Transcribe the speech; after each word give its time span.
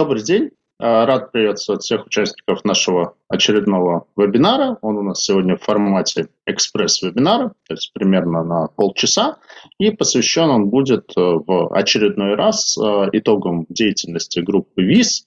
Добрый 0.00 0.22
день. 0.22 0.48
А, 0.78 1.04
рад 1.04 1.30
приветствовать 1.30 1.82
всех 1.82 2.06
участников 2.06 2.64
нашего 2.64 3.16
очередного 3.28 4.06
вебинара. 4.16 4.78
Он 4.80 4.96
у 4.96 5.02
нас 5.02 5.22
сегодня 5.22 5.58
в 5.58 5.62
формате 5.62 6.28
экспресс-вебинара, 6.46 7.52
то 7.68 7.74
есть 7.74 7.92
примерно 7.92 8.42
на 8.42 8.68
полчаса. 8.68 9.36
И 9.78 9.90
посвящен 9.90 10.48
он 10.48 10.70
будет 10.70 11.12
э, 11.18 11.20
в 11.20 11.76
очередной 11.76 12.34
раз 12.34 12.78
э, 12.78 13.10
итогам 13.12 13.66
деятельности 13.68 14.40
группы 14.40 14.82
ВИЗ 14.82 15.26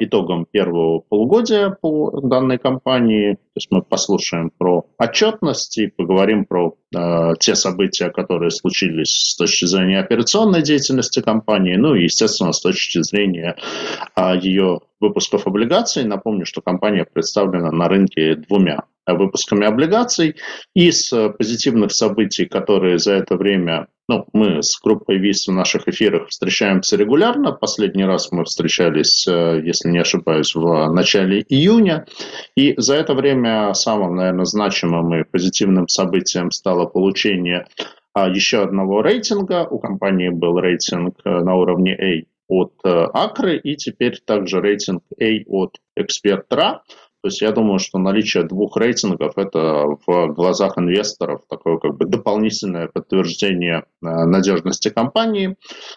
итогам 0.00 0.46
первого 0.50 1.00
полугодия 1.00 1.70
по 1.70 2.20
данной 2.20 2.58
компании. 2.58 3.34
То 3.34 3.56
есть 3.56 3.68
мы 3.70 3.82
послушаем 3.82 4.50
про 4.56 4.84
отчетность 4.98 5.78
и 5.78 5.88
поговорим 5.88 6.44
про 6.44 6.74
э, 6.94 7.32
те 7.40 7.54
события, 7.54 8.10
которые 8.10 8.50
случились 8.50 9.30
с 9.30 9.36
точки 9.36 9.64
зрения 9.66 10.00
операционной 10.00 10.62
деятельности 10.62 11.20
компании, 11.20 11.76
ну 11.76 11.94
и, 11.94 12.04
естественно, 12.04 12.52
с 12.52 12.60
точки 12.60 13.02
зрения 13.02 13.56
э, 14.16 14.38
ее 14.40 14.80
выпусков 15.08 15.46
облигаций. 15.46 16.04
Напомню, 16.04 16.46
что 16.46 16.60
компания 16.60 17.04
представлена 17.04 17.70
на 17.70 17.88
рынке 17.88 18.36
двумя 18.36 18.84
выпусками 19.06 19.66
облигаций. 19.66 20.36
Из 20.74 21.12
позитивных 21.38 21.92
событий, 21.92 22.46
которые 22.46 22.98
за 22.98 23.12
это 23.12 23.36
время 23.36 23.88
ну, 24.06 24.26
мы 24.34 24.62
с 24.62 24.78
группой 24.82 25.16
ВИС 25.16 25.48
в 25.48 25.52
наших 25.52 25.88
эфирах 25.88 26.28
встречаемся 26.28 26.96
регулярно. 26.96 27.52
Последний 27.52 28.04
раз 28.04 28.30
мы 28.32 28.44
встречались, 28.44 29.26
э, 29.26 29.62
если 29.64 29.88
не 29.88 29.98
ошибаюсь, 29.98 30.54
в 30.54 30.90
начале 30.90 31.40
июня. 31.48 32.06
И 32.54 32.74
за 32.76 32.96
это 32.96 33.14
время 33.14 33.72
самым, 33.72 34.16
наверное, 34.16 34.44
значимым 34.44 35.14
и 35.14 35.24
позитивным 35.24 35.88
событием 35.88 36.50
стало 36.50 36.84
получение 36.84 37.66
а, 38.12 38.28
еще 38.28 38.62
одного 38.62 39.00
рейтинга. 39.00 39.66
У 39.70 39.78
компании 39.78 40.28
был 40.28 40.58
рейтинг 40.58 41.16
э, 41.24 41.40
на 41.40 41.54
уровне 41.54 41.94
A 41.94 42.33
от 42.48 42.72
э, 42.84 42.88
Акры 42.88 43.56
и 43.56 43.76
теперь 43.76 44.20
также 44.24 44.60
рейтинг 44.60 45.02
A 45.20 45.42
от 45.46 45.78
Эксперт.ра. 45.96 46.82
То 47.24 47.28
есть 47.28 47.40
я 47.40 47.52
думаю, 47.52 47.78
что 47.78 47.98
наличие 47.98 48.42
двух 48.42 48.76
рейтингов– 48.76 49.32
это 49.38 49.96
в 50.06 50.26
глазах 50.34 50.76
инвесторов 50.76 51.40
такое 51.48 51.78
как 51.78 51.96
бы 51.96 52.04
дополнительное 52.04 52.86
подтверждение 52.86 53.78
э, 53.78 53.84
надежности 54.02 54.90
компании. 54.90 55.56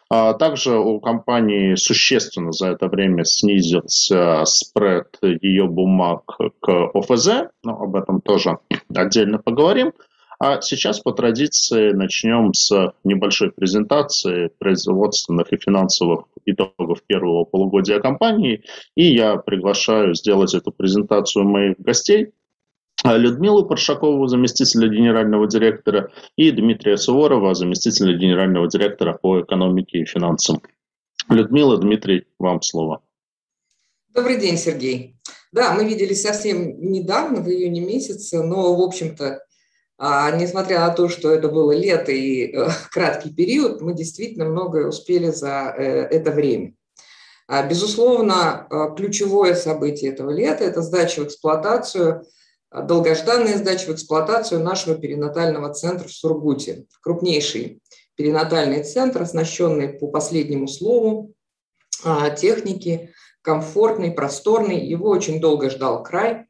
А 0.10 0.34
также 0.36 0.78
у 0.80 1.02
компании 1.02 1.76
существенно 1.76 2.54
за 2.54 2.68
это 2.68 2.88
время 2.88 3.26
снизился 3.26 4.44
спред 4.46 5.18
ее 5.22 5.68
бумаг 5.68 6.24
к 6.62 6.92
ОФЗ, 6.94 7.50
но 7.62 7.74
об 7.74 7.98
этом 7.98 8.22
тоже 8.22 8.60
отдельно 8.96 9.38
поговорим. 9.38 9.92
А 10.40 10.62
сейчас 10.62 11.00
по 11.00 11.14
традиции 11.14 11.94
начнем 11.94 12.54
с 12.54 12.94
небольшой 13.04 13.52
презентации 13.52 14.52
производственных 14.60 15.52
и 15.52 15.58
финансовых 15.58 16.26
итогов 16.46 17.02
первого 17.08 17.44
полугодия 17.44 18.00
компании. 18.00 18.64
И 18.96 19.14
я 19.16 19.38
приглашаю 19.38 20.14
сделать 20.14 20.54
эту 20.54 20.72
презентацию 20.72 21.46
моих 21.46 21.80
гостей. 21.80 22.34
Людмилу 23.04 23.66
Паршакову, 23.66 24.28
заместителя 24.28 24.90
генерального 24.90 25.48
директора, 25.48 26.12
и 26.36 26.52
Дмитрия 26.52 26.98
Суворова, 26.98 27.56
заместителя 27.56 28.16
генерального 28.16 28.68
директора 28.68 29.14
по 29.14 29.42
экономике 29.42 30.00
и 30.00 30.06
финансам. 30.06 30.62
Людмила, 31.30 31.78
Дмитрий, 31.78 32.26
вам 32.38 32.62
слово. 32.62 33.02
Добрый 34.14 34.40
день, 34.40 34.58
Сергей. 34.58 35.16
Да, 35.52 35.74
мы 35.74 35.86
виделись 35.86 36.22
совсем 36.22 36.80
недавно, 36.92 37.42
в 37.42 37.48
июне 37.48 37.82
месяце, 37.82 38.44
но, 38.44 38.76
в 38.76 38.82
общем-то, 38.82 39.47
а, 39.98 40.30
несмотря 40.32 40.82
на 40.82 40.90
то, 40.90 41.10
что 41.10 41.32
это 41.32 41.50
было 41.50 41.72
лето 41.72 42.12
и 42.12 42.52
э, 42.52 42.70
краткий 42.92 43.34
период, 43.34 43.82
мы 43.82 43.94
действительно 43.94 44.46
многое 44.46 44.88
успели 44.88 45.32
за 45.32 45.74
э, 45.76 45.84
это 45.84 46.32
время. 46.32 46.74
А, 47.48 47.68
безусловно, 47.68 48.68
э, 48.70 48.96
ключевое 48.96 49.56
событие 49.56 50.12
этого 50.12 50.30
лета– 50.30 50.64
это 50.66 50.82
сдача 50.82 51.22
в 51.22 51.28
эксплуатацию, 51.28 52.26
долгожданная 52.72 53.58
сдача 53.58 53.88
в 53.88 53.96
эксплуатацию 53.96 54.62
нашего 54.62 54.96
перинатального 54.96 55.74
центра 55.74 56.08
в 56.08 56.12
Сургуте. 56.12 56.86
Крупнейший 57.02 57.82
перинатальный 58.18 58.84
центр, 58.84 59.22
оснащенный 59.22 59.90
по 59.90 60.08
последнему 60.08 60.68
слову 60.68 61.34
а, 62.04 62.30
техники, 62.32 63.14
комфортный, 63.42 64.12
просторный. 64.12 64.86
Его 64.86 65.10
очень 65.10 65.40
долго 65.40 65.70
ждал 65.70 66.04
край. 66.04 66.48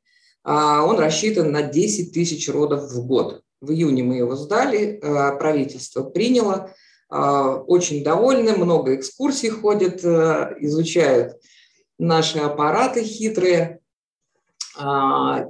А, 0.48 0.86
он 0.86 0.98
рассчитан 0.98 1.52
на 1.52 1.62
10 1.62 2.14
тысяч 2.14 2.48
родов 2.48 2.90
в 2.90 3.06
год. 3.06 3.42
В 3.60 3.72
июне 3.72 4.02
мы 4.04 4.16
его 4.16 4.38
сдали, 4.38 4.98
а, 5.04 5.36
правительство 5.36 6.04
приняло, 6.04 6.74
а, 7.10 7.56
очень 7.56 8.02
довольны, 8.02 8.54
много 8.56 8.96
экскурсий 8.96 9.50
ходят, 9.50 10.06
изучают 10.06 11.36
наши 12.00 12.40
аппараты 12.40 13.04
хитрые 13.04 13.80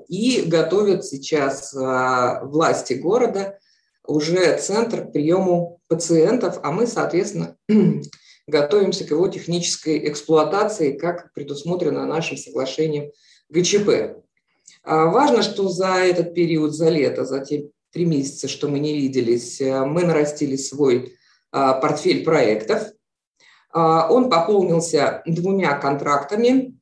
и 0.07 0.43
готовят 0.47 1.05
сейчас 1.05 1.73
власти 1.73 2.93
города 2.93 3.59
уже 4.07 4.57
центр 4.57 5.11
приему 5.11 5.81
пациентов, 5.89 6.59
а 6.63 6.71
мы, 6.71 6.87
соответственно, 6.87 7.57
готовимся 8.47 9.03
к 9.03 9.11
его 9.11 9.27
технической 9.27 10.09
эксплуатации, 10.09 10.97
как 10.97 11.33
предусмотрено 11.33 12.05
нашим 12.05 12.37
соглашением 12.37 13.11
ГЧП. 13.49 14.23
А 14.83 15.05
важно, 15.05 15.41
что 15.41 15.69
за 15.69 15.95
этот 15.95 16.33
период, 16.33 16.73
за 16.73 16.89
лето, 16.89 17.25
за 17.25 17.39
те 17.39 17.69
три 17.91 18.05
месяца, 18.05 18.47
что 18.47 18.67
мы 18.67 18.79
не 18.79 18.93
виделись, 18.93 19.59
э, 19.61 19.85
мы 19.85 20.03
нарастили 20.03 20.55
свой 20.55 21.17
а, 21.51 21.73
портфель 21.73 22.23
проектов. 22.23 22.83
А, 23.71 24.11
он 24.11 24.29
пополнился 24.29 25.23
двумя 25.25 25.77
контрактами 25.79 26.73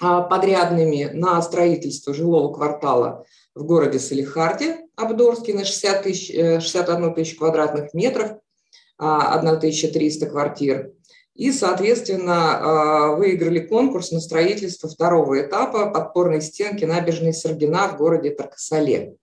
подрядными 0.00 1.10
на 1.12 1.40
строительство 1.42 2.12
жилого 2.12 2.52
квартала 2.52 3.24
в 3.54 3.64
городе 3.64 4.00
Салихарде, 4.00 4.80
Абдорске, 4.96 5.54
на 5.54 5.64
60 5.64 6.02
тысяч, 6.02 6.26
61 6.34 7.04
э, 7.04 7.14
тысяч 7.14 7.38
квадратных 7.38 7.94
метров, 7.94 8.32
1300 8.98 10.26
квартир 10.26 10.92
и, 11.34 11.50
соответственно, 11.50 12.58
а, 12.58 13.16
выиграли 13.16 13.60
конкурс 13.60 14.10
на 14.12 14.20
строительство 14.20 14.88
второго 14.88 15.40
этапа 15.40 15.90
подпорной 15.90 16.42
стенки 16.42 16.84
набережной 16.84 17.32
Саргина 17.32 17.88
в 17.88 17.96
городе 17.96 18.30
Таркасале. 18.30 19.16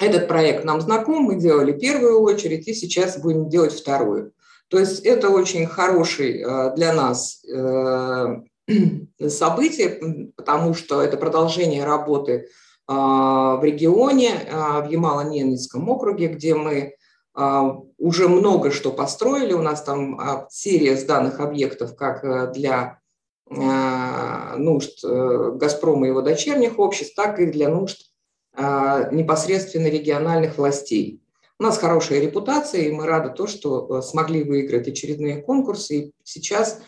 Этот 0.00 0.26
проект 0.26 0.64
нам 0.64 0.80
знаком, 0.80 1.22
мы 1.22 1.36
делали 1.36 1.72
первую 1.72 2.20
очередь, 2.20 2.66
и 2.66 2.74
сейчас 2.74 3.18
будем 3.18 3.48
делать 3.48 3.72
вторую. 3.72 4.32
То 4.68 4.78
есть 4.78 5.00
это 5.04 5.30
очень 5.30 5.66
хороший 5.66 6.42
а, 6.42 6.70
для 6.70 6.92
нас 6.92 7.44
э, 7.44 8.36
событие, 9.28 10.32
потому 10.34 10.74
что 10.74 11.00
это 11.00 11.16
продолжение 11.16 11.84
работы 11.84 12.48
а, 12.88 13.56
в 13.56 13.64
регионе, 13.64 14.32
в 14.50 14.88
Ямало-Ненецком 14.90 15.88
округе, 15.88 16.28
где 16.28 16.56
мы 16.56 16.96
уже 17.34 18.28
много 18.28 18.70
что 18.70 18.92
построили. 18.92 19.52
У 19.52 19.62
нас 19.62 19.82
там 19.82 20.20
а, 20.20 20.46
серия 20.50 20.96
сданных 20.96 21.40
объектов 21.40 21.96
как 21.96 22.24
э, 22.24 22.52
для 22.52 23.00
а, 23.48 24.56
нужд 24.56 25.02
э, 25.04 25.52
«Газпрома» 25.54 26.06
и 26.06 26.10
его 26.10 26.20
дочерних 26.20 26.78
обществ, 26.78 27.14
так 27.14 27.40
и 27.40 27.46
для 27.46 27.68
нужд 27.68 28.08
непосредственно 28.54 29.86
региональных 29.86 30.58
властей. 30.58 31.22
У 31.58 31.62
нас 31.62 31.78
хорошая 31.78 32.20
репутация, 32.20 32.82
и 32.82 32.92
мы 32.92 33.06
рады 33.06 33.30
то, 33.30 33.46
что 33.46 33.88
э, 33.88 34.02
смогли 34.02 34.44
выиграть 34.44 34.88
очередные 34.88 35.40
конкурсы. 35.40 35.96
И 35.96 36.12
сейчас 36.22 36.82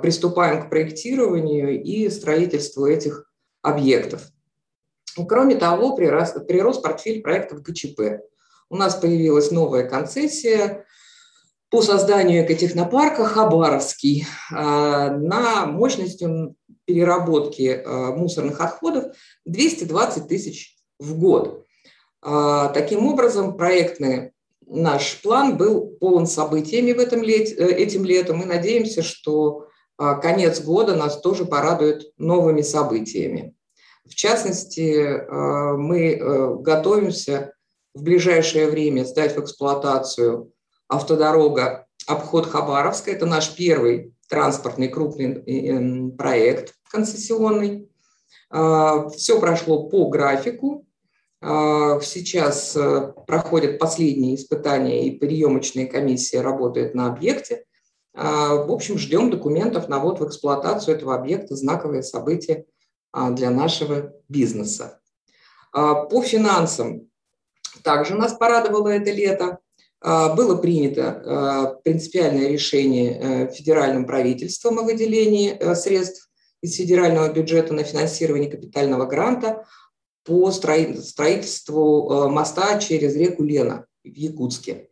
приступаем 0.00 0.62
к 0.62 0.70
проектированию 0.70 1.82
и 1.82 2.08
строительству 2.08 2.86
этих 2.86 3.30
объектов. 3.60 4.22
Кроме 5.28 5.56
того, 5.56 5.94
прирос, 5.94 6.32
прирос 6.48 6.78
портфель 6.78 7.20
проектов 7.20 7.60
ГЧП– 7.60 8.22
у 8.68 8.76
нас 8.76 8.94
появилась 8.96 9.50
новая 9.50 9.88
концессия 9.88 10.84
по 11.70 11.82
созданию 11.82 12.44
экотехнопарка 12.44 13.24
«Хабаровский» 13.24 14.26
а, 14.52 15.10
на 15.10 15.66
мощностью 15.66 16.54
переработки 16.84 17.82
а, 17.84 18.12
мусорных 18.12 18.60
отходов 18.60 19.14
220 19.44 20.28
тысяч 20.28 20.76
в 20.98 21.18
год. 21.18 21.64
А, 22.22 22.68
таким 22.68 23.06
образом, 23.06 23.56
проектный 23.56 24.32
наш 24.66 25.20
план 25.22 25.56
был 25.56 25.96
полон 26.00 26.26
событиями 26.26 26.92
в 26.92 26.98
этом 26.98 27.22
лет, 27.22 27.48
э, 27.48 27.72
этим 27.72 28.04
летом. 28.04 28.38
Мы 28.38 28.46
надеемся, 28.46 29.02
что 29.02 29.68
конец 29.96 30.60
года 30.60 30.94
нас 30.94 31.20
тоже 31.20 31.46
порадует 31.46 32.12
новыми 32.18 32.62
событиями. 32.62 33.54
В 34.04 34.14
частности, 34.14 35.24
мы 35.30 36.12
э, 36.12 36.54
готовимся 36.56 37.54
в 37.96 38.02
ближайшее 38.02 38.68
время 38.68 39.04
сдать 39.04 39.34
в 39.34 39.40
эксплуатацию 39.40 40.52
автодорога 40.86 41.86
обход 42.06 42.46
Хабаровска. 42.46 43.10
Это 43.10 43.24
наш 43.24 43.56
первый 43.56 44.12
транспортный 44.28 44.88
крупный 44.88 45.32
э, 45.32 46.10
проект 46.10 46.74
концессионный. 46.90 47.88
А, 48.50 49.08
Все 49.08 49.40
прошло 49.40 49.88
по 49.88 50.10
графику. 50.10 50.86
А, 51.40 51.98
сейчас 52.00 52.76
э, 52.76 53.12
проходят 53.26 53.78
последние 53.78 54.34
испытания, 54.34 55.06
и 55.06 55.18
приемочная 55.18 55.86
комиссия 55.86 56.42
работает 56.42 56.94
на 56.94 57.08
объекте. 57.08 57.64
В 58.14 58.72
общем, 58.72 58.96
ждем 58.96 59.28
документов 59.28 59.90
на 59.90 59.98
ввод 59.98 60.20
в 60.20 60.26
эксплуатацию 60.26 60.96
этого 60.96 61.14
объекта, 61.14 61.54
знаковое 61.54 62.00
событие 62.00 62.64
для 63.12 63.50
нашего 63.50 64.14
бизнеса. 64.30 65.00
По 65.70 66.22
финансам 66.22 67.05
также 67.86 68.16
нас 68.16 68.32
порадовало 68.32 68.88
это 68.88 69.12
лето. 69.12 69.60
Было 70.02 70.56
принято 70.56 71.80
принципиальное 71.84 72.48
решение 72.48 73.48
федеральным 73.54 74.06
правительством 74.06 74.78
о 74.80 74.82
выделении 74.82 75.56
средств 75.74 76.28
из 76.60 76.74
федерального 76.74 77.32
бюджета 77.32 77.72
на 77.72 77.84
финансирование 77.84 78.50
капитального 78.50 79.06
гранта 79.06 79.64
по 80.24 80.50
строительству 80.50 82.28
моста 82.28 82.78
через 82.78 83.14
реку 83.16 83.44
Лена 83.44 83.86
в 84.04 84.08
Якутске. 84.08 84.88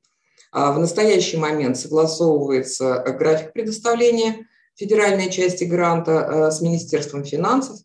А 0.53 0.73
в 0.73 0.79
настоящий 0.79 1.37
момент 1.37 1.77
согласовывается 1.77 3.05
график 3.19 3.53
предоставления 3.53 4.47
федеральной 4.77 5.31
части 5.31 5.65
гранта 5.65 6.13
э, 6.13 6.51
с 6.51 6.61
Министерством 6.61 7.25
финансов. 7.25 7.79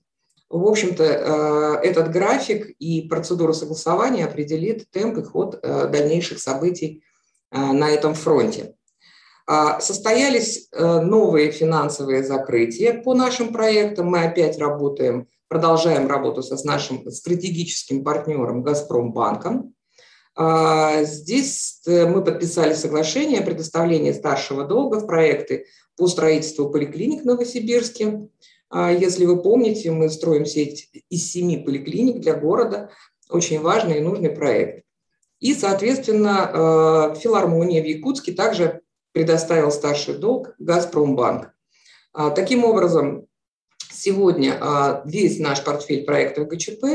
В 0.49 0.65
общем-то, 0.65 1.03
э, 1.03 1.87
этот 1.87 2.11
график 2.11 2.69
и 2.79 3.01
процедура 3.03 3.53
согласования 3.53 4.25
определит 4.25 4.89
темп 4.89 5.19
и 5.19 5.23
ход 5.23 5.59
э, 5.61 5.87
дальнейших 5.87 6.39
событий 6.39 7.03
на 7.51 7.89
этом 7.89 8.13
фронте. 8.13 8.75
А, 9.47 9.79
состоялись 9.79 10.69
новые 10.71 11.49
финансовые 11.49 12.23
закрытия 12.23 13.01
по 13.01 13.15
нашим 13.15 13.51
проектам. 13.51 14.05
Мы 14.05 14.23
опять 14.25 14.59
работаем, 14.59 15.27
продолжаем 15.47 16.07
работу 16.07 16.43
с 16.43 16.63
нашим 16.63 17.09
стратегическим 17.09 18.03
партнером 18.03 18.61
«Газпромбанком». 18.61 19.73
А, 20.41 21.03
здесь 21.03 21.81
э, 21.85 22.05
мы 22.05 22.23
подписали 22.23 22.73
соглашение 22.73 23.41
о 23.41 23.45
предоставлении 23.45 24.13
старшего 24.13 24.63
долга 24.63 25.01
в 25.01 25.05
проекты 25.05 25.65
по 25.97 26.07
строительству 26.07 26.69
поликлиник 26.69 27.23
в 27.23 27.25
Новосибирске. 27.25 28.29
А, 28.69 28.92
если 28.92 29.25
вы 29.25 29.42
помните, 29.42 29.92
мы 29.92 30.10
строим 30.10 30.45
сеть 30.45 30.89
из 31.10 31.31
семи 31.31 31.57
поликлиник 31.57 32.21
для 32.21 32.36
города. 32.36 32.92
Очень 33.30 33.62
важный 33.62 33.98
и 33.98 34.01
нужный 34.01 34.30
проект. 34.30 34.86
И, 35.39 35.54
соответственно, 35.54 37.13
э, 37.13 37.19
филармония 37.19 37.81
в 37.81 37.86
Якутске 37.86 38.33
также 38.33 38.81
предоставил 39.13 39.71
старший 39.71 40.18
долг 40.18 40.54
«Газпромбанк». 40.60 41.54
А, 42.13 42.30
таким 42.31 42.66
образом, 42.66 43.25
сегодня 43.92 45.01
весь 45.06 45.39
наш 45.39 45.63
портфель 45.63 46.06
проектов 46.06 46.48
ГЧП 46.48 46.86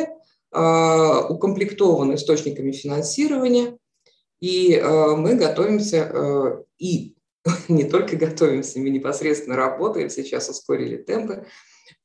а, 0.54 1.26
укомплектован 1.26 2.14
источниками 2.14 2.70
финансирования, 2.70 3.76
и 4.40 4.76
а, 4.76 5.16
мы 5.16 5.34
готовимся, 5.34 6.10
а, 6.12 6.62
и 6.78 7.16
не 7.68 7.84
только 7.84 8.16
готовимся, 8.16 8.78
мы 8.78 8.90
непосредственно 8.90 9.56
работаем, 9.56 10.10
сейчас 10.10 10.48
ускорили 10.48 10.96
темпы 10.96 11.46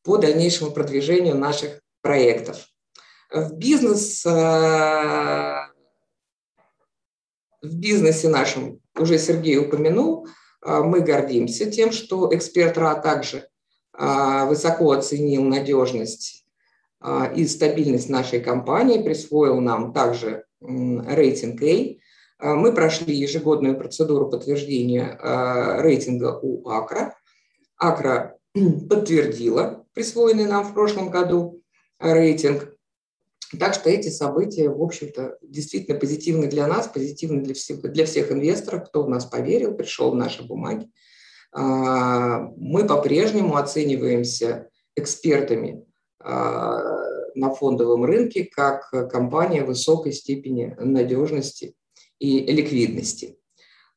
по 0.03 0.18
дальнейшему 0.18 0.71
продвижению 0.71 1.36
наших 1.38 1.81
проектов. 2.01 2.68
В 3.31 3.53
бизнес 3.53 4.25
в 4.25 5.69
бизнесе 7.62 8.30
нашем 8.30 8.81
уже 8.97 9.19
Сергей 9.19 9.57
упомянул, 9.57 10.27
мы 10.62 11.01
гордимся 11.01 11.69
тем, 11.69 11.92
что 11.92 12.33
эксперт 12.35 12.77
РА 12.77 12.95
также 12.95 13.47
высоко 13.94 14.92
оценил 14.92 15.44
надежность 15.44 16.45
и 17.35 17.45
стабильность 17.47 18.09
нашей 18.09 18.39
компании, 18.39 19.03
присвоил 19.03 19.59
нам 19.62 19.94
также 19.94 20.45
рейтинг 20.62 21.62
A. 21.62 21.97
А, 22.39 22.56
мы 22.56 22.74
прошли 22.74 23.13
ежегодную 23.13 23.77
процедуру 23.77 24.30
подтверждения 24.30 25.18
а, 25.21 25.81
рейтинга 25.81 26.39
у 26.41 26.68
Акра. 26.69 27.15
Акра 27.77 28.38
подтвердила 28.89 29.86
присвоенный 29.94 30.45
нам 30.45 30.63
в 30.63 30.74
прошлом 30.74 31.09
году 31.09 31.62
рейтинг. 32.00 32.74
Так 33.59 33.74
что 33.74 33.89
эти 33.89 34.09
события, 34.09 34.69
в 34.69 34.81
общем-то, 34.81 35.38
действительно 35.41 36.00
позитивны 36.00 36.47
для 36.47 36.68
нас, 36.68 36.88
позитивны 36.88 37.41
для 37.41 37.56
всех, 37.56 37.81
для 37.81 38.06
всех 38.06 38.31
инвесторов, 38.31 38.88
кто 38.88 39.03
в 39.03 39.09
нас 39.09 39.25
поверил, 39.25 39.74
пришел 39.75 40.12
в 40.12 40.15
наши 40.15 40.44
бумаги. 40.44 40.88
Мы 41.51 42.85
по-прежнему 42.88 43.56
оцениваемся 43.56 44.69
экспертами 44.95 45.83
а, 46.19 46.80
на 47.33 47.50
фондовом 47.50 48.06
рынке 48.06 48.45
как 48.45 48.92
компания 49.09 49.63
высокой 49.63 50.12
степени 50.12 50.75
надежности 50.77 51.74
и 52.19 52.42
ликвидности. 52.51 53.38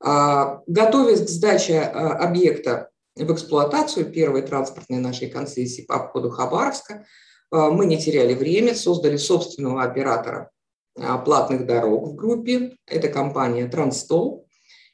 А, 0.00 0.62
готовясь 0.66 1.24
к 1.24 1.28
сдаче 1.28 1.80
а, 1.80 2.14
объекта 2.14 2.90
в 3.14 3.32
эксплуатацию 3.32 4.10
первой 4.10 4.42
транспортной 4.42 4.98
нашей 4.98 5.28
концессии 5.28 5.82
по 5.82 5.96
обходу 5.96 6.30
Хабаровска, 6.30 7.04
мы 7.50 7.84
не 7.84 7.98
теряли 7.98 8.32
время, 8.32 8.74
создали 8.74 9.18
собственного 9.18 9.82
оператора 9.82 10.50
платных 11.26 11.66
дорог 11.66 12.08
в 12.08 12.14
группе. 12.14 12.78
Это 12.86 13.08
компания 13.08 13.68
«Транстол». 13.68 14.48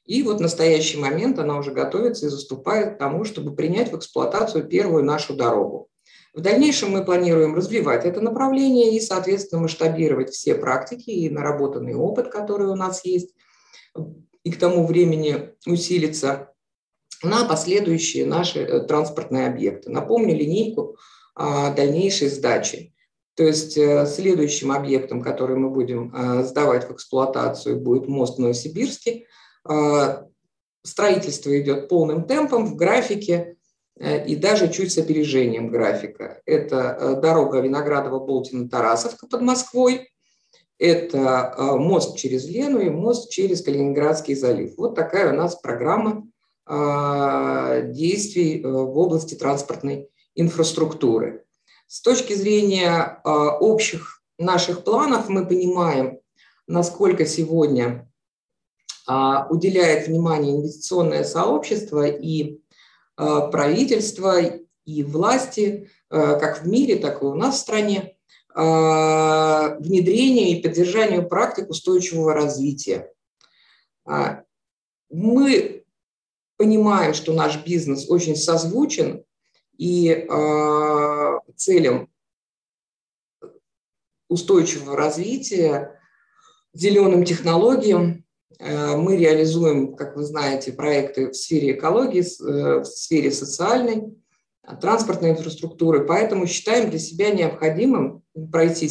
И 0.04 0.24
вот 0.24 0.38
в 0.38 0.40
настоящий 0.40 0.98
момент 0.98 1.38
она 1.38 1.56
уже 1.56 1.70
готовится 1.70 2.26
и 2.26 2.30
заступает 2.30 2.94
к 2.94 2.98
тому, 2.98 3.24
чтобы 3.24 3.54
принять 3.54 3.92
в 3.92 3.96
эксплуатацию 3.96 4.66
первую 4.66 5.04
нашу 5.04 5.34
дорогу. 5.34 5.88
В 6.34 6.40
дальнейшем 6.40 6.90
мы 6.90 7.04
планируем 7.04 7.54
развивать 7.54 8.04
это 8.04 8.20
направление 8.20 8.94
и, 8.94 9.00
соответственно, 9.00 9.62
масштабировать 9.62 10.30
все 10.30 10.54
практики 10.54 11.10
и 11.10 11.30
наработанный 11.30 11.94
опыт, 11.94 12.28
который 12.28 12.68
у 12.68 12.74
нас 12.74 13.04
есть, 13.04 13.34
и 14.44 14.50
к 14.52 14.58
тому 14.58 14.86
времени 14.86 15.50
усилиться 15.66 16.52
на 17.22 17.44
последующие 17.44 18.26
наши 18.26 18.60
э, 18.60 18.80
транспортные 18.80 19.48
объекты. 19.48 19.90
Напомню 19.90 20.36
линейку 20.36 20.96
а, 21.34 21.72
дальнейшей 21.72 22.28
сдачи. 22.28 22.94
То 23.34 23.44
есть 23.44 23.76
э, 23.76 24.06
следующим 24.06 24.72
объектом, 24.72 25.22
который 25.22 25.56
мы 25.56 25.70
будем 25.70 26.14
э, 26.14 26.42
сдавать 26.44 26.88
в 26.88 26.92
эксплуатацию, 26.92 27.80
будет 27.80 28.08
мост 28.08 28.36
в 28.36 28.40
Новосибирске. 28.40 29.26
А, 29.64 30.26
строительство 30.82 31.56
идет 31.60 31.88
полным 31.88 32.24
темпом 32.24 32.66
в 32.66 32.76
графике 32.76 33.57
и 33.98 34.36
даже 34.36 34.70
чуть 34.70 34.92
с 34.92 34.98
опережением 34.98 35.68
графика. 35.68 36.40
Это 36.46 36.96
э, 36.98 37.20
дорога 37.20 37.60
Виноградово-Болтина-Тарасовка 37.60 39.26
под 39.28 39.40
Москвой, 39.42 40.08
это 40.78 41.54
э, 41.56 41.62
мост 41.76 42.16
через 42.16 42.48
Лену 42.48 42.78
и 42.78 42.90
мост 42.90 43.30
через 43.30 43.62
Калининградский 43.62 44.36
залив. 44.36 44.74
Вот 44.76 44.94
такая 44.94 45.32
у 45.32 45.36
нас 45.36 45.56
программа 45.56 46.24
действий 46.70 48.62
в 48.62 48.98
области 48.98 49.34
транспортной 49.34 50.10
инфраструктуры. 50.34 51.46
С 51.86 52.02
точки 52.02 52.34
зрения 52.34 53.22
общих 53.24 54.22
наших 54.38 54.84
планов 54.84 55.30
мы 55.30 55.46
понимаем, 55.46 56.20
насколько 56.66 57.24
сегодня 57.24 58.06
уделяет 59.08 60.08
внимание 60.08 60.56
инвестиционное 60.56 61.24
сообщество 61.24 62.06
и 62.06 62.60
Э, 62.67 62.67
правительства 63.18 64.40
и 64.84 65.02
власти, 65.02 65.90
э, 66.08 66.38
как 66.38 66.62
в 66.62 66.68
мире, 66.68 66.96
так 66.96 67.22
и 67.22 67.26
у 67.26 67.34
нас 67.34 67.56
в 67.56 67.60
стране, 67.60 68.16
э, 68.54 68.60
внедрению 68.60 70.48
и 70.48 70.62
поддержанию 70.62 71.28
практик 71.28 71.68
устойчивого 71.68 72.32
развития. 72.32 73.12
Мы 75.10 75.84
понимаем, 76.56 77.12
что 77.12 77.34
наш 77.34 77.62
бизнес 77.62 78.08
очень 78.08 78.36
созвучен 78.36 79.22
и 79.76 80.26
целям 81.56 82.08
устойчивого 84.28 84.96
развития, 84.96 86.00
зеленым 86.72 87.24
технологиям, 87.24 88.24
Э, 88.27 88.27
мы 88.58 89.16
реализуем, 89.16 89.94
как 89.94 90.16
вы 90.16 90.24
знаете, 90.24 90.72
проекты 90.72 91.30
в 91.30 91.34
сфере 91.34 91.72
экологии, 91.72 92.22
э, 92.22 92.80
в 92.80 92.84
сфере 92.84 93.30
социальной, 93.30 94.16
а, 94.62 94.74
транспортной 94.76 95.30
инфраструктуры, 95.30 96.04
поэтому 96.04 96.46
считаем 96.46 96.90
для 96.90 96.98
себя 96.98 97.30
необходимым 97.30 98.22
пройти, 98.50 98.90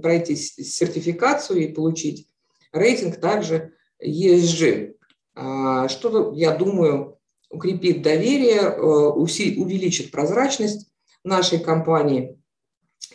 пройти 0.00 0.36
сертификацию 0.36 1.60
и 1.60 1.72
получить 1.72 2.28
рейтинг 2.72 3.16
также 3.16 3.72
ESG, 4.02 4.94
что, 5.88 6.32
я 6.34 6.54
думаю, 6.56 7.18
укрепит 7.50 8.02
доверие, 8.02 8.60
э, 8.60 8.80
увеличит 8.80 10.10
прозрачность 10.10 10.90
нашей 11.24 11.58
компании 11.58 12.38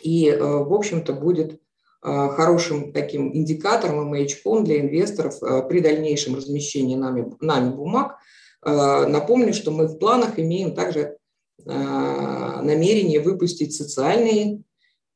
и, 0.02 0.30
в 0.30 0.72
общем-то, 0.72 1.12
будет 1.12 1.60
Э, 1.60 1.63
хорошим 2.04 2.92
таким 2.92 3.34
индикатором 3.34 4.02
и 4.02 4.04
маячком 4.04 4.62
для 4.62 4.80
инвесторов 4.80 5.42
э, 5.42 5.62
при 5.66 5.80
дальнейшем 5.80 6.36
размещении 6.36 6.96
нами, 6.96 7.34
нами 7.40 7.70
бумаг. 7.74 8.18
Э, 8.62 9.06
напомню, 9.06 9.54
что 9.54 9.70
мы 9.70 9.86
в 9.86 9.98
планах 9.98 10.38
имеем 10.38 10.74
также 10.74 11.18
намерение 11.66 13.20
выпустить 13.20 13.74
социальные 13.74 14.64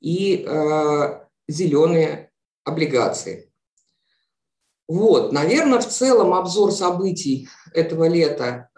и 0.00 0.46
зеленые 1.48 2.30
облигации. 2.64 3.52
Вот, 4.86 5.32
наверное, 5.32 5.80
в 5.80 5.88
целом 5.88 6.32
обзор 6.32 6.70
событий 6.72 7.48
этого 7.74 8.08
лета 8.08 8.70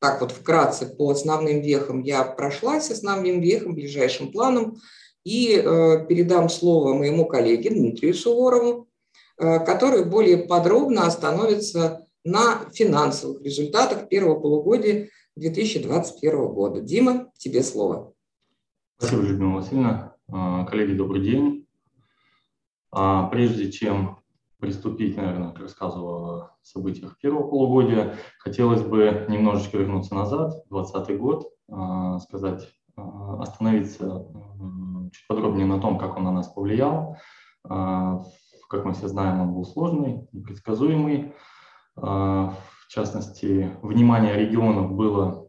так 0.00 0.20
вот 0.20 0.32
вкратце 0.32 0.86
по 0.86 1.10
основным 1.10 1.60
вехам 1.60 2.02
я 2.02 2.24
прошлась, 2.24 2.90
основным 2.90 3.40
вехам, 3.40 3.74
ближайшим 3.74 4.32
планом, 4.32 4.80
и 5.26 5.56
э, 5.56 6.06
передам 6.06 6.48
слово 6.48 6.94
моему 6.94 7.26
коллеге 7.26 7.70
Дмитрию 7.70 8.14
Суворову, 8.14 8.88
э, 9.38 9.58
который 9.58 10.04
более 10.04 10.38
подробно 10.38 11.04
остановится 11.04 12.06
на 12.22 12.70
финансовых 12.72 13.42
результатах 13.42 14.08
первого 14.08 14.38
полугодия 14.38 15.08
2021 15.34 16.46
года. 16.46 16.80
Дима, 16.80 17.32
тебе 17.38 17.64
слово. 17.64 18.14
Спасибо, 18.98 19.22
Людмила 19.22 19.54
Васильевна. 19.54 20.14
А, 20.28 20.64
коллеги, 20.64 20.92
добрый 20.96 21.22
день. 21.24 21.66
А, 22.92 23.26
прежде 23.26 23.72
чем 23.72 24.20
приступить, 24.60 25.16
наверное, 25.16 25.50
к 25.50 25.58
рассказу 25.58 26.06
о 26.06 26.56
событиях 26.62 27.18
первого 27.18 27.48
полугодия, 27.48 28.14
хотелось 28.38 28.82
бы 28.82 29.26
немножечко 29.28 29.76
вернуться 29.76 30.14
назад, 30.14 30.52
2020 30.70 31.18
год, 31.18 31.52
сказать, 32.22 32.72
остановиться 32.94 34.24
чуть 35.12 35.26
подробнее 35.28 35.66
на 35.66 35.80
том, 35.80 35.98
как 35.98 36.16
он 36.16 36.24
на 36.24 36.32
нас 36.32 36.48
повлиял. 36.48 37.16
Как 37.62 38.84
мы 38.84 38.94
все 38.94 39.08
знаем, 39.08 39.40
он 39.40 39.54
был 39.54 39.64
сложный, 39.64 40.28
непредсказуемый. 40.32 41.34
В 41.94 42.88
частности, 42.88 43.70
внимание 43.82 44.36
регионов 44.36 44.92
было 44.92 45.48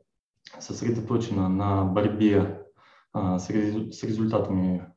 сосредоточено 0.60 1.50
на 1.50 1.84
борьбе 1.84 2.66
с 3.14 3.50
результатами 3.50 4.94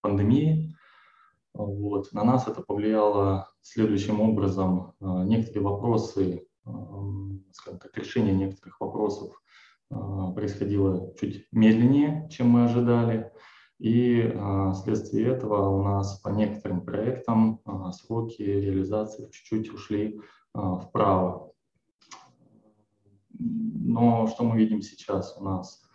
пандемии. 0.00 0.76
Вот. 1.52 2.12
На 2.12 2.24
нас 2.24 2.46
это 2.46 2.62
повлияло 2.62 3.48
следующим 3.62 4.20
образом. 4.20 4.92
А, 5.00 5.24
некоторые 5.24 5.62
вопросы, 5.62 6.46
скажем 7.52 7.80
так, 7.80 7.96
решение 7.96 8.34
некоторых 8.34 8.80
вопросов 8.80 9.30
а, 9.32 9.40
происходило 9.88 11.14
чуть 11.20 11.46
медленнее, 11.52 12.28
чем 12.30 12.48
мы 12.50 12.64
ожидали. 12.64 13.32
И 13.78 14.32
а, 14.34 14.72
вследствие 14.72 15.28
этого 15.28 15.68
у 15.68 15.82
нас 15.82 16.18
по 16.20 16.30
некоторым 16.30 16.80
проектам 16.80 17.60
сроки 17.92 18.42
реализации 18.42 19.30
чуть-чуть 19.30 19.72
ушли 19.72 20.20
вправо. 20.52 21.52
Но 23.38 24.26
что 24.26 24.44
мы 24.44 24.56
видим 24.56 24.80
сейчас? 24.80 25.36
У 25.38 25.44
нас 25.44 25.86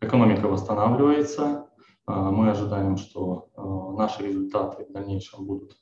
экономика 0.00 0.46
восстанавливается, 0.46 1.68
а, 2.06 2.30
мы 2.30 2.50
ожидаем, 2.50 2.96
что 2.96 3.50
а, 3.56 3.92
наши 3.92 4.26
результаты 4.26 4.84
в 4.84 4.92
дальнейшем 4.92 5.44
будут 5.44 5.76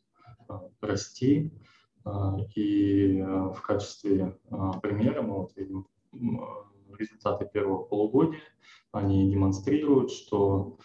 а, 0.49 0.63
расти. 0.81 1.53
И 2.55 3.23
в 3.23 3.61
качестве 3.63 4.39
примера 4.83 5.23
мы 5.23 5.39
вот 5.39 5.57
видим 5.57 5.87
результаты 6.99 7.47
первого 7.47 7.83
полугодия. 7.83 8.41
Они 8.93 9.31
демонстрируют, 9.31 10.11
что 10.11 10.79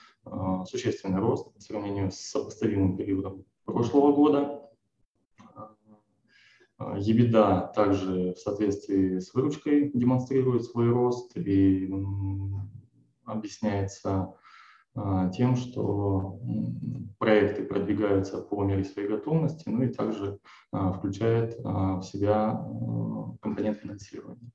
существенный 0.66 1.20
рост 1.20 1.54
по 1.54 1.62
сравнению 1.62 2.12
с 2.12 2.16
сопоставимым 2.16 2.98
периодом 2.98 3.46
прошлого 3.66 4.14
года. 4.14 4.70
EBITDA 6.80 7.74
также 7.74 8.34
в 8.34 8.40
соответствии 8.40 9.20
с 9.20 9.34
выручкой 9.34 9.92
демонстрирует 9.94 10.64
свой 10.64 10.90
рост 10.90 11.36
и 11.36 11.92
объясняется 13.26 14.10
а, 14.10 14.36
тем, 15.34 15.56
что 15.56 16.40
проекты 17.20 17.64
продвигаются 17.64 18.42
по 18.42 18.64
мере 18.64 18.84
своей 18.84 19.08
готовности, 19.08 19.68
ну 19.70 19.84
и 19.84 19.90
также 19.90 20.40
а, 20.72 20.94
включает 20.94 21.60
а, 21.64 21.98
в 21.98 22.04
себя 22.04 22.66
компонент 23.42 23.80
финансирования. 23.80 24.50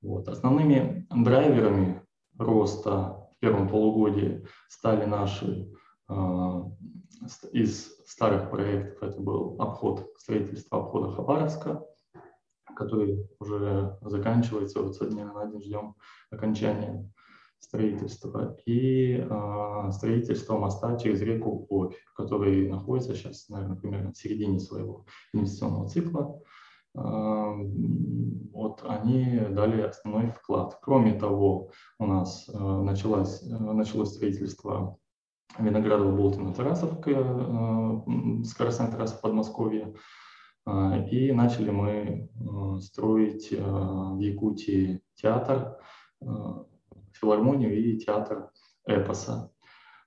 Вот. 0.00 0.26
Основными 0.26 1.06
драйверами 1.10 2.02
роста 2.38 3.28
в 3.36 3.40
первом 3.40 3.68
полугодии 3.68 4.46
стали 4.68 5.04
наши 5.04 5.68
из 7.52 7.96
старых 8.06 8.50
проектов, 8.50 9.02
это 9.02 9.20
был 9.20 9.56
обход, 9.60 10.12
строительство 10.18 10.80
обхода 10.80 11.12
Хабаровска, 11.12 11.84
который 12.74 13.28
уже 13.38 13.96
заканчивается, 14.02 14.82
вот 14.82 14.96
со 14.96 15.06
дня 15.06 15.32
на 15.32 15.46
день 15.46 15.62
ждем 15.62 15.94
окончания 16.30 17.08
строительства 17.62 18.56
и 18.66 19.16
э, 19.16 19.90
строительство 19.92 20.58
моста 20.58 20.96
через 20.98 21.22
реку 21.22 21.66
Обь, 21.68 21.94
который 22.14 22.68
находится 22.68 23.14
сейчас, 23.14 23.48
наверное, 23.48 23.76
примерно 23.76 24.12
в 24.12 24.16
середине 24.16 24.60
своего 24.60 25.06
инвестиционного 25.32 25.88
цикла. 25.88 26.40
Э, 26.94 27.54
вот 28.52 28.84
они 28.86 29.40
дали 29.50 29.82
основной 29.82 30.30
вклад. 30.30 30.78
Кроме 30.82 31.14
того, 31.14 31.70
у 31.98 32.06
нас 32.06 32.48
э, 32.48 32.58
началось, 32.58 33.42
э, 33.42 33.56
началось 33.56 34.14
строительство 34.14 34.98
Виноградова, 35.58 36.14
Болтина, 36.14 36.52
Тарасовка, 36.52 37.10
э, 37.10 38.44
скоростная 38.44 38.90
трасса 38.90 39.18
Подмосковья. 39.22 39.94
Э, 40.66 41.08
и 41.08 41.32
начали 41.32 41.70
мы 41.70 42.28
э, 42.28 42.80
строить 42.80 43.52
э, 43.52 43.56
в 43.62 44.18
Якутии 44.18 45.00
театр, 45.14 45.78
филармонию 47.22 47.78
и 47.78 47.98
театр 47.98 48.50
эпоса. 48.84 49.52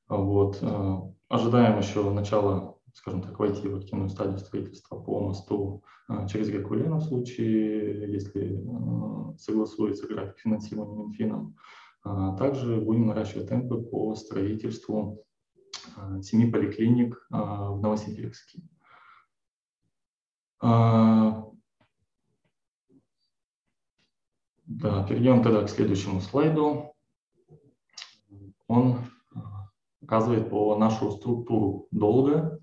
Вот. 0.08 0.60
Э, 0.62 0.98
ожидаем 1.30 1.80
еще 1.80 2.12
начала, 2.12 2.78
скажем 2.94 3.22
так, 3.22 3.40
войти 3.40 3.68
в 3.68 3.78
активную 3.78 4.10
стадию 4.10 4.38
строительства 4.38 5.00
по 5.00 5.22
мосту 5.22 5.84
э, 6.10 6.28
через 6.28 6.50
реку 6.50 6.76
Лена 6.76 6.98
в 6.98 7.04
случае, 7.04 8.12
если 8.12 8.60
э, 8.60 9.38
согласуется 9.38 10.08
график 10.08 10.38
финансирования 10.38 11.04
Минфином. 11.04 11.56
Также 12.38 12.80
будем 12.80 13.08
наращивать 13.08 13.50
темпы 13.50 13.82
по 13.82 14.14
строительству 14.14 15.26
семи 16.22 16.52
поликлиник 16.52 17.26
в 17.32 17.80
Новосибирске. 17.82 18.62
Да, 24.68 25.04
перейдем 25.10 25.42
тогда 25.42 25.64
к 25.64 25.70
следующему 25.72 26.22
слайду 26.22 26.95
он 28.68 28.98
а, 29.34 29.70
указывает 30.02 30.50
по 30.50 30.76
нашу 30.78 31.12
структуру 31.12 31.88
долга. 31.92 32.60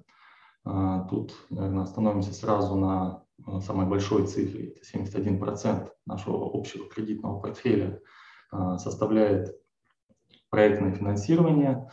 А, 0.64 1.04
тут, 1.04 1.34
наверное, 1.50 1.84
остановимся 1.84 2.32
сразу 2.32 2.76
на 2.76 3.24
а, 3.46 3.60
самой 3.60 3.86
большой 3.86 4.26
цифре. 4.26 4.70
Это 4.70 4.98
71% 4.98 5.90
нашего 6.06 6.50
общего 6.52 6.88
кредитного 6.88 7.40
портфеля 7.40 8.00
составляет 8.76 9.56
проектное 10.50 10.92
финансирование. 10.92 11.90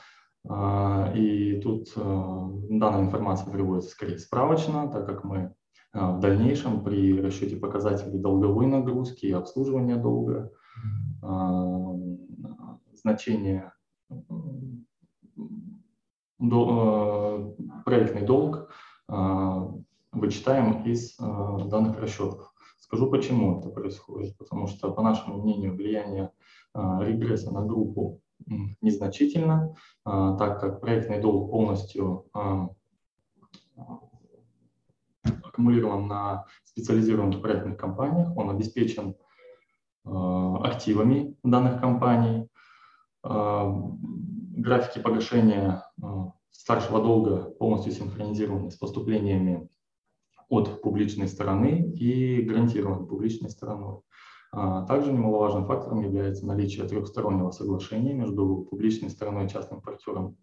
И 1.16 1.62
тут 1.64 1.94
данная 1.96 3.02
информация 3.02 3.50
приводится 3.50 3.92
скорее 3.92 4.18
справочно, 4.18 4.92
так 4.92 5.06
как 5.06 5.24
мы 5.24 5.56
в 5.94 6.20
дальнейшем 6.20 6.84
при 6.84 7.18
расчете 7.22 7.56
показателей 7.56 8.20
долговой 8.20 8.66
нагрузки 8.66 9.26
и 9.26 9.32
обслуживания 9.32 9.96
долга 9.96 10.52
значение 12.92 13.72
Проектный 17.86 18.26
долг 18.26 18.70
э, 19.08 19.14
вычитаем 20.12 20.84
из 20.84 21.20
э, 21.20 21.24
данных 21.66 22.00
расчетов. 22.00 22.54
Скажу, 22.78 23.10
почему 23.10 23.60
это 23.60 23.70
происходит. 23.70 24.38
Потому 24.38 24.68
что, 24.68 24.92
по 24.92 25.02
нашему 25.02 25.42
мнению, 25.42 25.76
влияние 25.76 26.32
регресса 26.74 27.52
на 27.52 27.66
группу 27.66 28.22
незначительно, 28.82 29.76
так 30.04 30.60
как 30.60 30.82
проектный 30.82 31.20
долг 31.20 31.52
полностью 31.52 32.26
аккумулирован 35.24 36.08
на 36.08 36.46
специализированных 36.64 37.42
проектных 37.42 37.78
компаниях, 37.78 38.36
он 38.38 38.50
обеспечен 38.50 39.16
активами 40.06 41.36
данных 41.44 41.82
компаний, 41.82 42.48
графики 43.24 45.00
погашения 45.00 45.84
э, 46.02 46.06
старшего 46.52 47.02
долга 47.02 47.50
полностью 47.52 47.92
синхронизированы 47.92 48.72
с 48.72 48.76
поступлениями 48.76 49.70
от 50.50 50.82
публичной 50.82 51.28
стороны 51.28 51.94
и 51.96 52.42
гарантированы 52.42 53.06
публичной 53.06 53.50
стороной. 53.50 54.02
А, 54.52 54.84
также 54.86 55.12
немаловажным 55.12 55.66
фактором 55.66 56.02
является 56.02 56.46
наличие 56.46 56.88
трехстороннего 56.88 57.52
соглашения 57.52 58.14
между 58.14 58.68
публичной 58.70 59.10
стороной, 59.10 59.48
частным 59.48 59.82
партнером, 59.82 60.38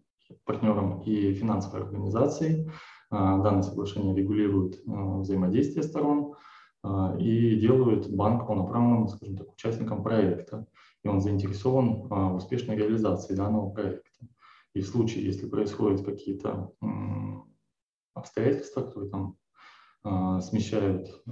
партнером 0.45 1.01
и 1.01 1.33
финансовой 1.33 1.81
организацией. 1.81 2.69
А, 3.09 3.37
данное 3.39 3.63
соглашение 3.63 4.15
регулирует 4.15 4.75
э, 4.75 4.81
взаимодействие 5.19 5.83
сторон 5.83 6.35
а, 6.83 7.15
и 7.19 7.57
делает 7.57 8.09
банк 8.13 8.47
полноправным, 8.47 9.07
скажем 9.07 9.37
так, 9.37 9.53
участником 9.53 10.03
проекта 10.03 10.67
он 11.09 11.21
заинтересован 11.21 12.07
в 12.07 12.35
успешной 12.35 12.75
реализации 12.75 13.35
данного 13.35 13.69
проекта. 13.69 14.27
И 14.73 14.81
в 14.81 14.87
случае, 14.87 15.25
если 15.25 15.47
происходят 15.49 16.05
какие-то 16.05 16.71
обстоятельства, 18.13 18.81
которые 18.81 19.09
там 19.09 19.37
смещают 20.41 21.23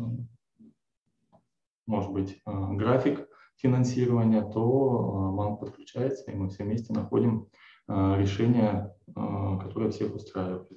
может 1.88 2.12
быть 2.12 2.42
график 2.46 3.28
финансирования, 3.58 4.42
то 4.42 5.32
банк 5.36 5.60
подключается, 5.60 6.32
и 6.32 6.36
мы 6.36 6.50
все 6.50 6.64
вместе 6.64 6.94
находим 6.94 7.48
решение, 7.88 8.96
которое 9.06 9.92
всех 9.92 10.16
устраивает. 10.16 10.68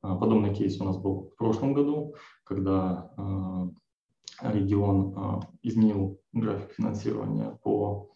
Подобный 0.00 0.54
кейс 0.54 0.80
у 0.80 0.84
нас 0.84 0.96
был 0.96 1.30
в 1.30 1.36
прошлом 1.36 1.74
году, 1.74 2.14
когда 2.44 3.12
регион 4.40 5.42
изменил 5.62 6.18
график 6.32 6.72
финансирования 6.72 7.58
по 7.62 8.13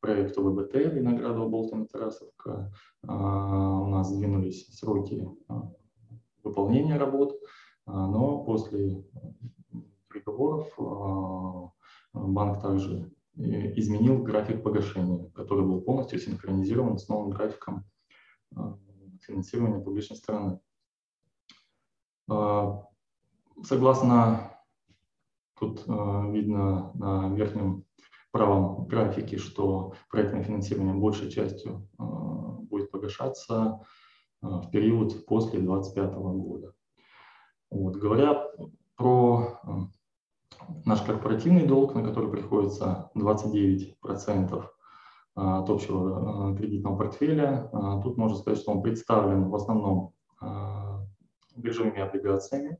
проекту 0.00 0.42
ВБТ 0.42 0.74
Виноградова 0.74 1.48
Болтина 1.48 1.86
Тарасовка. 1.86 2.72
У 3.02 3.06
нас 3.06 4.08
сдвинулись 4.10 4.68
сроки 4.78 5.28
выполнения 6.42 6.96
работ, 6.96 7.34
но 7.86 8.44
после 8.44 9.04
переговоров 10.08 10.72
банк 12.12 12.62
также 12.62 13.12
изменил 13.36 14.22
график 14.22 14.62
погашения, 14.62 15.30
который 15.30 15.64
был 15.64 15.80
полностью 15.82 16.18
синхронизирован 16.18 16.98
с 16.98 17.08
новым 17.08 17.30
графиком 17.30 17.84
финансирования 19.20 19.80
публичной 19.80 20.16
стороны. 20.16 20.60
Согласно, 23.62 24.52
тут 25.58 25.86
видно 25.86 26.92
на 26.94 27.34
верхнем 27.34 27.84
правом 28.30 28.86
графике, 28.86 29.38
что 29.38 29.94
проектное 30.10 30.42
финансирование 30.42 30.94
большей 30.94 31.30
частью 31.30 31.88
будет 31.96 32.90
погашаться 32.90 33.80
в 34.40 34.70
период 34.70 35.26
после 35.26 35.60
2025 35.60 36.14
года. 36.14 36.72
Вот. 37.70 37.96
Говоря 37.96 38.44
про 38.96 39.60
наш 40.84 41.02
корпоративный 41.02 41.66
долг, 41.66 41.94
на 41.94 42.02
который 42.02 42.30
приходится 42.30 43.10
29% 43.16 44.64
от 45.34 45.70
общего 45.70 46.56
кредитного 46.56 46.96
портфеля, 46.96 47.70
тут 48.02 48.16
можно 48.16 48.36
сказать, 48.36 48.60
что 48.60 48.72
он 48.72 48.82
представлен 48.82 49.48
в 49.48 49.54
основном 49.54 50.12
биржевыми 51.56 52.00
облигациями, 52.00 52.78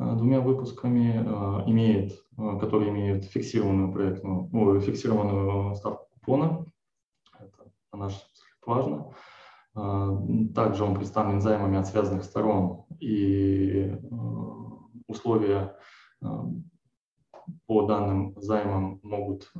двумя 0.00 0.40
выпусками, 0.40 1.22
имеет, 1.70 2.24
которые 2.36 2.90
имеют 2.90 3.24
фиксированную 3.24 3.92
проектную, 3.92 4.80
фиксированную 4.80 5.74
ставку 5.74 6.06
купона. 6.14 6.64
Это, 7.38 7.70
на 7.92 7.98
наш 7.98 8.26
важно. 8.64 9.12
Также 10.54 10.84
он 10.84 10.94
представлен 10.94 11.40
займами 11.40 11.76
от 11.78 11.86
связанных 11.86 12.24
сторон 12.24 12.84
и 12.98 13.94
условия 15.06 15.76
по 17.66 17.86
данным 17.86 18.34
займам 18.40 19.00
могут 19.02 19.52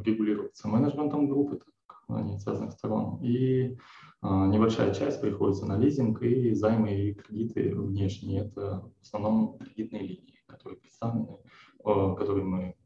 регулироваться 0.00 0.68
менеджментом 0.68 1.28
группы, 1.28 1.56
так 1.56 2.04
они 2.08 2.38
связанных 2.38 2.72
сторон. 2.72 3.18
И 3.22 3.76
небольшая 4.24 4.94
часть 4.94 5.20
приходится 5.20 5.66
на 5.66 5.76
лизинг 5.76 6.22
и 6.22 6.54
займы 6.54 6.94
и 6.94 7.14
кредиты 7.14 7.74
внешние. 7.74 8.46
Это 8.46 8.90
в 9.00 9.02
основном 9.02 9.58
кредитные 9.58 10.02
линии, 10.02 10.42
которые 10.46 10.78
представлены, 10.78 11.38
которые 11.84 12.44
мы 12.44 12.76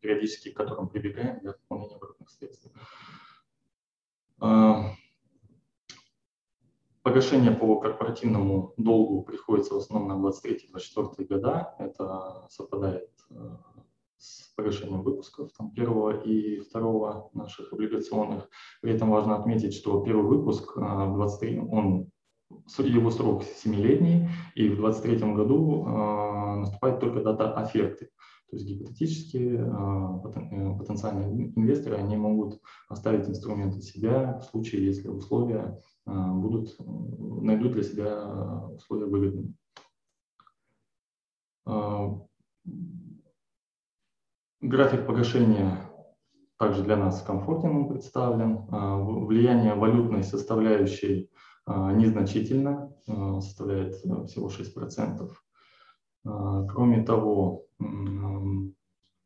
периодически 0.00 0.50
к 0.50 0.56
которым 0.56 0.88
прибегаем 0.88 1.40
для 1.40 1.52
выполнения 1.52 1.96
оборотных 1.96 2.30
средств. 2.30 2.70
Погашение 7.02 7.52
по 7.52 7.80
корпоративному 7.80 8.72
долгу 8.78 9.22
приходится 9.24 9.74
в 9.74 9.78
основном 9.78 10.22
на 10.22 10.28
23-24 10.28 11.26
года. 11.26 11.74
Это 11.78 12.46
совпадает 12.48 13.10
э, 13.28 13.56
с 14.24 14.54
погашением 14.56 15.02
выпусков 15.02 15.50
там, 15.56 15.70
первого 15.72 16.22
и 16.22 16.60
второго 16.60 17.30
наших 17.34 17.72
облигационных. 17.72 18.48
При 18.80 18.92
этом 18.92 19.10
важно 19.10 19.36
отметить, 19.36 19.74
что 19.74 20.02
первый 20.02 20.26
выпуск 20.26 20.76
э, 20.76 20.80
в 20.80 21.14
23 21.16 21.60
он 21.60 22.10
его 22.78 23.10
срок 23.10 23.42
7-летний, 23.42 24.28
и 24.54 24.68
в 24.68 24.76
2023 24.76 25.34
году 25.34 25.86
э, 25.86 26.54
наступает 26.60 27.00
только 27.00 27.20
дата 27.22 27.52
оферты. 27.54 28.10
То 28.50 28.56
есть 28.56 28.66
гипотетически 28.66 29.58
э, 29.58 30.78
потенциальные 30.78 31.52
инвесторы 31.56 31.96
они 31.96 32.16
могут 32.16 32.60
оставить 32.88 33.28
инструменты 33.28 33.80
себя 33.80 34.38
в 34.38 34.44
случае, 34.44 34.86
если 34.86 35.08
условия 35.08 35.80
Э, 36.06 36.32
будут, 36.32 36.76
найдут 36.78 37.72
для 37.72 37.82
себя 37.82 38.68
условия 38.74 39.06
выгодными. 39.06 39.54
Э, 44.64 44.66
график 44.66 45.06
погашения 45.06 45.78
также 46.58 46.82
для 46.82 46.96
нас 46.96 47.22
комфортен 47.22 47.76
он 47.76 47.88
представлен. 47.88 48.66
Э, 48.70 49.26
влияние 49.26 49.74
валютной 49.74 50.24
составляющей 50.24 51.30
незначительно, 51.66 52.92
составляет 53.40 53.94
всего 53.94 54.50
6%. 54.50 55.30
Кроме 56.22 57.02
того, 57.02 57.64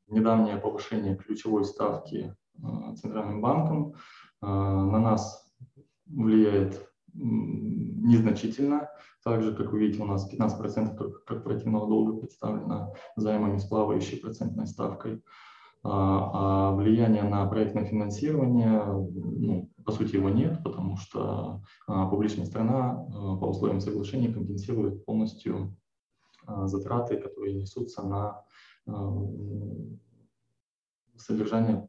недавнее 0.06 0.56
повышение 0.58 1.16
ключевой 1.16 1.64
ставки 1.64 2.36
Центральным 2.94 3.40
банком 3.40 3.94
на 4.40 5.00
нас 5.00 5.52
влияет 6.06 6.88
незначительно. 8.00 8.90
Также, 9.24 9.54
как 9.54 9.72
вы 9.72 9.80
видите, 9.80 10.02
у 10.02 10.06
нас 10.06 10.30
15% 10.32 11.12
корпоративного 11.26 11.88
долга 11.88 12.20
представлено 12.20 12.94
займами 13.16 13.58
с 13.58 13.64
плавающей 13.64 14.18
процентной 14.18 14.66
ставкой. 14.66 15.22
А, 15.84 16.70
а 16.70 16.74
влияние 16.74 17.22
на 17.22 17.46
проектное 17.46 17.84
финансирование, 17.84 18.82
ну, 18.84 19.70
по 19.84 19.92
сути, 19.92 20.16
его 20.16 20.28
нет, 20.28 20.62
потому 20.64 20.96
что 20.96 21.62
а, 21.86 22.08
публичная 22.08 22.46
страна 22.46 22.90
а, 22.92 23.36
по 23.36 23.46
условиям 23.46 23.80
соглашения 23.80 24.32
компенсирует 24.32 25.04
полностью 25.04 25.76
затраты, 26.64 27.18
которые 27.18 27.54
несутся 27.56 28.02
на 28.02 28.42
содержание 31.18 31.86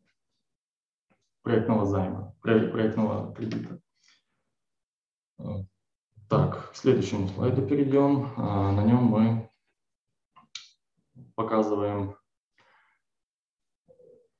проектного 1.43 1.85
займа, 1.85 2.35
проектного 2.41 3.33
кредита. 3.33 3.79
Так, 6.29 6.69
к 6.73 6.75
следующему 6.75 7.27
слайду 7.27 7.63
перейдем. 7.63 8.27
А, 8.37 8.71
на 8.71 8.83
нем 8.83 9.05
мы 9.05 9.49
показываем 11.33 12.17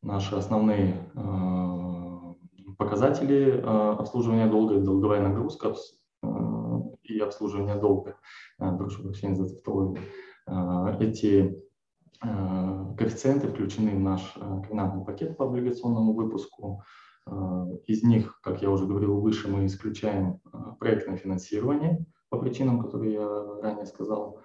наши 0.04 0.36
основные 0.36 1.12
а, 1.15 2.36
показатели 2.78 3.60
а, 3.65 3.93
обслуживания 3.93 4.45
долга, 4.45 4.80
долговая 4.80 5.28
нагрузка 5.28 5.73
и 7.02 7.17
обслуживание 7.17 7.75
долга. 7.75 8.19
Прошу 8.60 9.02
прощения 9.02 9.34
за 9.34 9.49
тавтологию. 9.49 10.04
Эти 10.99 11.60
коэффициенты 12.21 13.47
включены 13.47 13.95
в 13.95 13.99
наш 13.99 14.34
комбинантный 14.34 15.04
пакет 15.06 15.38
по 15.38 15.45
облигационному 15.45 16.13
выпуску. 16.13 16.84
Э, 17.25 17.65
из 17.88 18.03
них, 18.03 18.39
как 18.41 18.62
я 18.62 18.69
уже 18.69 18.86
говорил 18.86 19.19
выше, 19.19 19.47
мы 19.47 19.65
исключаем 19.65 20.39
э, 20.45 20.58
проектное 20.79 21.17
финансирование 21.17 22.05
по 22.29 22.38
причинам, 22.38 22.82
которые 22.82 23.13
я 23.13 23.62
ранее 23.62 23.86
сказал. 23.86 24.41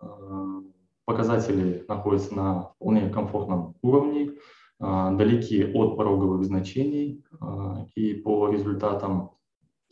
Э, 0.00 0.62
показатели 1.04 1.84
находятся 1.88 2.34
на 2.34 2.62
вполне 2.62 3.10
комфортном 3.10 3.76
уровне, 3.82 4.38
далеки 4.78 5.62
от 5.74 5.96
пороговых 5.98 6.44
значений, 6.44 7.24
и 7.96 8.14
по 8.14 8.48
результатам 8.48 9.32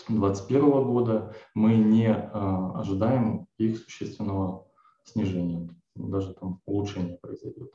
2021 0.07 0.85
года 0.85 1.35
мы 1.55 1.75
не 1.75 2.11
ожидаем 2.11 3.49
их 3.59 3.79
существенного 3.81 4.67
снижения, 5.05 5.69
даже 5.97 6.33
там 6.35 6.63
улучшения 6.65 7.19
произойдет. 7.19 7.71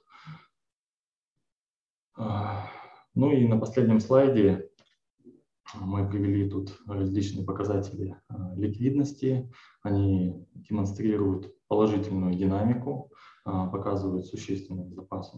Ну 3.15 3.31
и 3.31 3.47
на 3.47 3.59
последнем 3.59 3.99
слайде 3.99 4.69
мы 5.75 6.09
привели 6.09 6.49
тут 6.49 6.75
различные 6.87 7.45
показатели 7.45 8.15
а, 8.27 8.55
ликвидности. 8.55 9.51
Они 9.83 10.47
демонстрируют 10.55 11.53
положительную 11.67 12.33
динамику, 12.33 13.11
а, 13.45 13.67
показывают 13.67 14.25
существенный 14.25 14.89
запас 14.89 15.31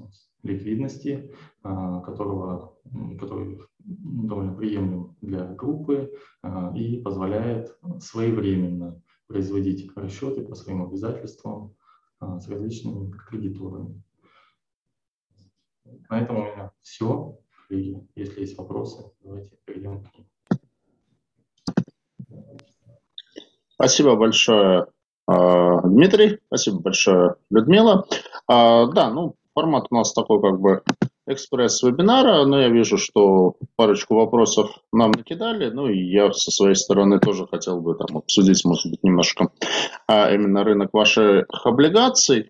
ликвидности, 0.43 1.33
а, 1.63 1.99
которого, 1.99 2.77
который 3.19 3.59
довольно 3.79 4.55
приемлем 4.55 5.17
для 5.21 5.45
группы 5.45 6.11
и 6.75 7.01
позволяет 7.01 7.77
своевременно 7.99 9.01
производить 9.27 9.91
расчеты 9.95 10.41
по 10.41 10.55
своим 10.55 10.83
обязательствам 10.83 11.75
с 12.19 12.47
различными 12.47 13.11
кредиторами. 13.11 14.01
На 16.09 16.21
этом 16.21 16.37
у 16.37 16.45
меня 16.45 16.71
все. 16.81 17.39
И 17.69 17.97
если 18.15 18.41
есть 18.41 18.57
вопросы, 18.57 19.11
давайте 19.23 19.57
перейдем 19.65 20.03
к 20.03 20.13
ним. 20.15 20.25
Спасибо 23.73 24.15
большое, 24.15 24.87
а, 25.27 25.81
Дмитрий. 25.81 26.39
Спасибо 26.47 26.79
большое, 26.79 27.35
Людмила. 27.49 28.07
А, 28.47 28.85
да, 28.87 29.09
ну, 29.09 29.35
формат 29.53 29.87
у 29.89 29.95
нас 29.95 30.13
такой 30.13 30.41
как 30.41 30.59
бы 30.59 30.83
экспресс-вебинара, 31.27 32.45
но 32.45 32.61
я 32.61 32.69
вижу, 32.69 32.97
что 32.97 33.55
парочку 33.75 34.15
вопросов 34.15 34.69
нам 34.93 35.11
накидали, 35.11 35.71
ну 35.71 35.87
и 35.87 35.97
я 35.97 36.31
со 36.31 36.51
своей 36.51 36.75
стороны 36.75 37.19
тоже 37.19 37.47
хотел 37.47 37.81
бы 37.81 37.95
там 37.95 38.17
обсудить, 38.17 38.63
может 38.63 38.91
быть, 38.91 39.03
немножко 39.03 39.49
а, 40.07 40.31
именно 40.31 40.63
рынок 40.63 40.93
ваших 40.93 41.45
облигаций. 41.63 42.47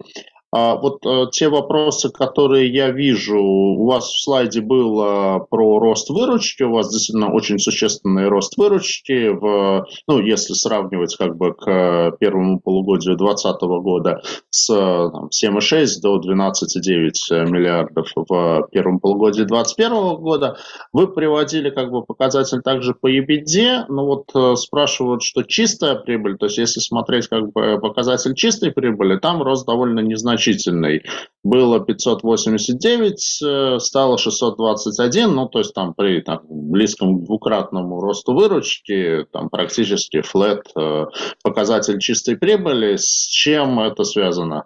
А 0.57 0.75
вот 0.75 1.05
э, 1.05 1.25
те 1.33 1.49
вопросы, 1.49 2.09
которые 2.09 2.71
я 2.71 2.89
вижу, 2.89 3.37
у 3.37 3.85
вас 3.85 4.05
в 4.05 4.23
слайде 4.23 4.61
было 4.61 5.45
про 5.49 5.79
рост 5.79 6.09
выручки, 6.09 6.63
у 6.63 6.71
вас 6.71 6.89
действительно 6.89 7.33
очень 7.33 7.59
существенный 7.59 8.29
рост 8.29 8.55
выручки, 8.55 9.27
в, 9.31 9.85
ну, 10.07 10.21
если 10.21 10.53
сравнивать 10.53 11.13
как 11.17 11.35
бы 11.35 11.53
к 11.53 12.15
первому 12.21 12.61
полугодию 12.61 13.17
2020 13.17 13.61
года 13.83 14.21
с 14.49 14.67
там, 14.67 15.25
7,6 15.25 15.87
до 16.01 16.21
12,9 16.21 17.49
миллиардов 17.49 18.07
в 18.15 18.69
первом 18.71 19.01
полугодии 19.01 19.43
2021 19.43 20.15
года. 20.21 20.55
Вы 20.93 21.09
приводили 21.09 21.69
как 21.69 21.91
бы 21.91 22.01
показатель 22.05 22.61
также 22.61 22.93
по 22.93 23.11
EBITDA, 23.11 23.87
но 23.89 24.05
вот 24.05 24.29
э, 24.33 24.55
спрашивают, 24.55 25.21
что 25.21 25.43
чистая 25.43 25.95
прибыль, 25.95 26.37
то 26.37 26.45
есть 26.45 26.59
если 26.59 26.79
смотреть 26.79 27.27
как 27.27 27.51
бы 27.51 27.77
показатель 27.81 28.35
чистой 28.35 28.71
прибыли, 28.71 29.17
там 29.17 29.43
рост 29.43 29.67
довольно 29.67 29.99
незначительный 29.99 30.44
значительный. 30.45 31.03
Было 31.43 31.79
589, 31.79 33.41
э, 33.43 33.79
стало 33.79 34.17
621, 34.17 35.33
ну, 35.33 35.47
то 35.47 35.59
есть 35.59 35.73
там 35.73 35.93
при 35.93 36.21
там, 36.21 36.41
близком 36.49 37.23
двукратному 37.23 37.99
росту 38.01 38.33
выручки, 38.33 39.25
там 39.31 39.49
практически 39.49 40.21
флет 40.21 40.65
э, 40.75 41.05
показатель 41.43 41.99
чистой 41.99 42.35
прибыли. 42.37 42.95
С 42.97 43.27
чем 43.27 43.79
это 43.79 44.03
связано? 44.03 44.65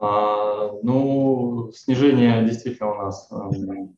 А, 0.00 0.70
ну, 0.82 1.70
снижение 1.74 2.44
действительно 2.44 2.92
у 2.92 2.94
нас 2.94 3.28
эм, 3.30 3.96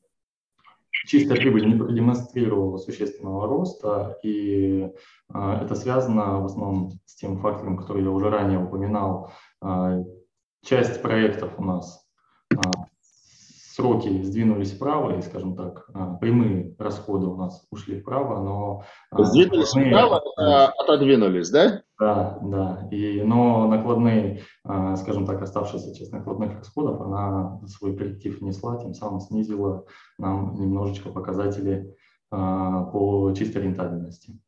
чистая 1.07 1.39
прибыль 1.39 1.67
не 1.67 1.77
продемонстрировала 1.77 2.79
существенного 2.79 3.47
роста, 3.47 4.19
и 4.25 4.89
э, 5.33 5.53
это 5.63 5.75
связано 5.77 6.41
в 6.41 6.47
основном 6.47 6.93
с 7.05 7.15
тем 7.15 7.39
фактором, 7.39 7.77
который 7.77 8.03
я 8.03 8.11
уже 8.11 8.29
ранее 8.29 8.59
упоминал, 8.59 9.31
часть 10.65 11.03
проектов 11.03 11.53
у 11.59 11.65
нас 11.65 12.07
а, 12.55 12.61
сроки 13.75 14.23
сдвинулись 14.23 14.73
вправо, 14.73 15.19
и, 15.19 15.23
скажем 15.23 15.57
так, 15.57 15.89
а, 15.95 16.15
прямые 16.17 16.75
расходы 16.79 17.27
у 17.27 17.37
нас 17.37 17.67
ушли 17.71 18.01
вправо, 18.01 18.43
но... 18.43 18.85
Сдвинулись 19.25 19.71
вправо, 19.71 20.23
отодвинулись, 20.79 21.51
да? 21.51 21.83
Да, 21.99 22.39
да. 22.43 22.89
И, 22.91 23.23
но 23.23 23.69
накладные, 23.69 24.43
скажем 24.97 25.27
так, 25.27 25.43
оставшиеся 25.43 25.95
часть 25.95 26.13
накладных 26.13 26.57
расходов, 26.57 27.01
она 27.03 27.61
свой 27.67 27.97
корректив 27.97 28.41
несла, 28.41 28.79
тем 28.79 28.95
самым 28.95 29.21
снизила 29.21 29.85
нам 30.19 30.55
немножечко 30.59 31.11
показатели 31.11 31.95
по 32.31 33.35
чистой 33.37 33.63
рентабельности. 33.63 34.39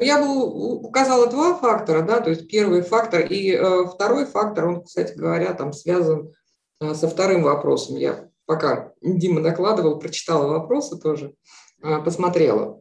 Uh-huh. 0.00 0.06
Я 0.06 0.18
бы 0.18 0.80
указала 0.80 1.26
два 1.26 1.54
фактора, 1.54 2.02
да, 2.02 2.20
то 2.20 2.30
есть 2.30 2.48
первый 2.48 2.82
фактор 2.82 3.20
и 3.20 3.52
э, 3.52 3.84
второй 3.84 4.24
фактор, 4.24 4.68
он, 4.68 4.82
кстати 4.82 5.16
говоря, 5.16 5.52
там 5.52 5.72
связан 5.72 6.32
э, 6.80 6.94
со 6.94 7.08
вторым 7.08 7.42
вопросом. 7.42 7.96
Я 7.96 8.30
пока 8.46 8.92
Дима 9.02 9.40
накладывал, 9.40 9.98
прочитала 9.98 10.48
вопросы 10.48 10.98
тоже, 10.98 11.34
э, 11.82 12.02
посмотрела. 12.02 12.80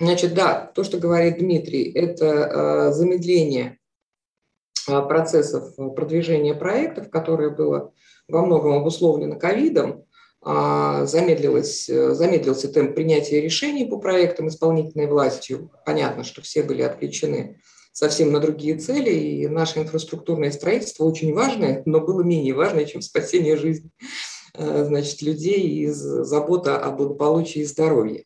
Значит, 0.00 0.34
да, 0.34 0.72
то, 0.74 0.82
что 0.82 0.98
говорит 0.98 1.38
Дмитрий, 1.38 1.84
это 1.92 2.24
э, 2.26 2.92
замедление 2.92 3.78
э, 4.88 5.02
процессов 5.02 5.76
продвижения 5.94 6.54
проектов, 6.54 7.10
которое 7.10 7.50
было 7.50 7.92
во 8.26 8.44
многом 8.44 8.72
обусловлено 8.72 9.38
ковидом. 9.38 10.04
А, 10.46 11.06
замедлилось, 11.06 11.88
э, 11.88 12.12
замедлился 12.12 12.68
темп 12.68 12.94
принятия 12.94 13.40
решений 13.40 13.86
по 13.86 13.96
проектам 13.96 14.48
исполнительной 14.48 15.06
властью. 15.06 15.70
Понятно, 15.86 16.22
что 16.22 16.42
все 16.42 16.62
были 16.62 16.82
отвлечены 16.82 17.62
совсем 17.92 18.30
на 18.30 18.40
другие 18.40 18.76
цели, 18.76 19.10
и 19.10 19.48
наше 19.48 19.78
инфраструктурное 19.78 20.50
строительство 20.50 21.04
очень 21.04 21.32
важное, 21.32 21.82
но 21.86 22.00
было 22.00 22.22
менее 22.22 22.52
важное, 22.52 22.84
чем 22.84 23.00
спасение 23.00 23.56
жизни 23.56 23.90
э, 24.54 24.84
значит, 24.84 25.22
людей 25.22 25.66
и 25.66 25.86
забота 25.88 26.78
о 26.78 26.90
благополучии 26.90 27.62
и 27.62 27.64
здоровье. 27.64 28.24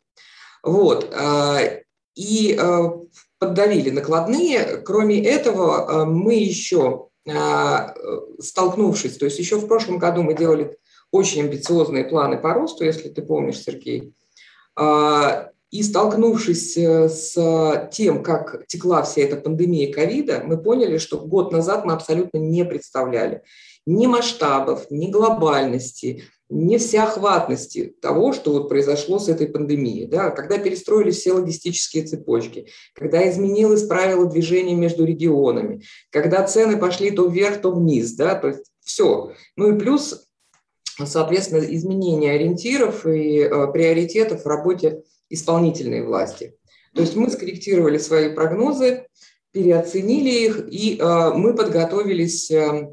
Вот. 0.64 1.14
А, 1.14 1.60
и 2.16 2.58
э, 2.60 2.90
поддавили 3.38 3.90
накладные. 3.90 4.78
Кроме 4.78 5.24
этого, 5.24 6.04
мы 6.04 6.34
еще 6.34 7.04
столкнувшись, 8.40 9.18
то 9.18 9.26
есть 9.26 9.38
еще 9.38 9.56
в 9.58 9.66
прошлом 9.66 9.98
году 9.98 10.22
мы 10.22 10.34
делали 10.34 10.78
очень 11.10 11.42
амбициозные 11.42 12.04
планы 12.04 12.38
по 12.38 12.54
росту, 12.54 12.84
если 12.84 13.08
ты 13.08 13.22
помнишь, 13.22 13.62
Сергей. 13.62 14.12
А, 14.76 15.50
и 15.70 15.82
столкнувшись 15.82 16.76
э, 16.78 17.08
с 17.08 17.88
тем, 17.92 18.22
как 18.22 18.66
текла 18.66 19.02
вся 19.02 19.22
эта 19.22 19.36
пандемия 19.36 19.92
ковида, 19.92 20.42
мы 20.44 20.56
поняли, 20.56 20.96
что 20.96 21.18
год 21.18 21.52
назад 21.52 21.84
мы 21.84 21.92
абсолютно 21.92 22.38
не 22.38 22.64
представляли 22.64 23.42
ни 23.84 24.06
масштабов, 24.06 24.90
ни 24.90 25.10
глобальности, 25.10 26.24
ни 26.50 26.78
всеохватности 26.78 27.94
того, 28.00 28.32
что 28.32 28.52
вот 28.52 28.68
произошло 28.68 29.18
с 29.18 29.28
этой 29.28 29.46
пандемией. 29.46 30.06
Да? 30.06 30.30
Когда 30.30 30.58
перестроились 30.58 31.18
все 31.18 31.32
логистические 31.32 32.04
цепочки, 32.04 32.68
когда 32.94 33.28
изменилось 33.28 33.86
правило 33.86 34.26
движения 34.26 34.74
между 34.74 35.04
регионами, 35.04 35.82
когда 36.10 36.46
цены 36.46 36.78
пошли 36.78 37.10
то 37.10 37.26
вверх, 37.26 37.60
то 37.60 37.72
вниз. 37.72 38.12
Да? 38.12 38.34
То 38.34 38.48
есть 38.48 38.70
все. 38.80 39.32
Ну 39.56 39.74
и 39.74 39.78
плюс 39.78 40.27
соответственно, 41.06 41.60
изменение 41.60 42.32
ориентиров 42.32 43.06
и 43.06 43.40
э, 43.40 43.72
приоритетов 43.72 44.44
в 44.44 44.48
работе 44.48 45.02
исполнительной 45.30 46.02
власти. 46.02 46.54
То 46.94 47.02
есть 47.02 47.16
мы 47.16 47.30
скорректировали 47.30 47.98
свои 47.98 48.30
прогнозы, 48.34 49.06
переоценили 49.52 50.30
их, 50.30 50.68
и 50.70 50.98
э, 50.98 51.30
мы 51.34 51.54
подготовились 51.54 52.50
э, 52.50 52.88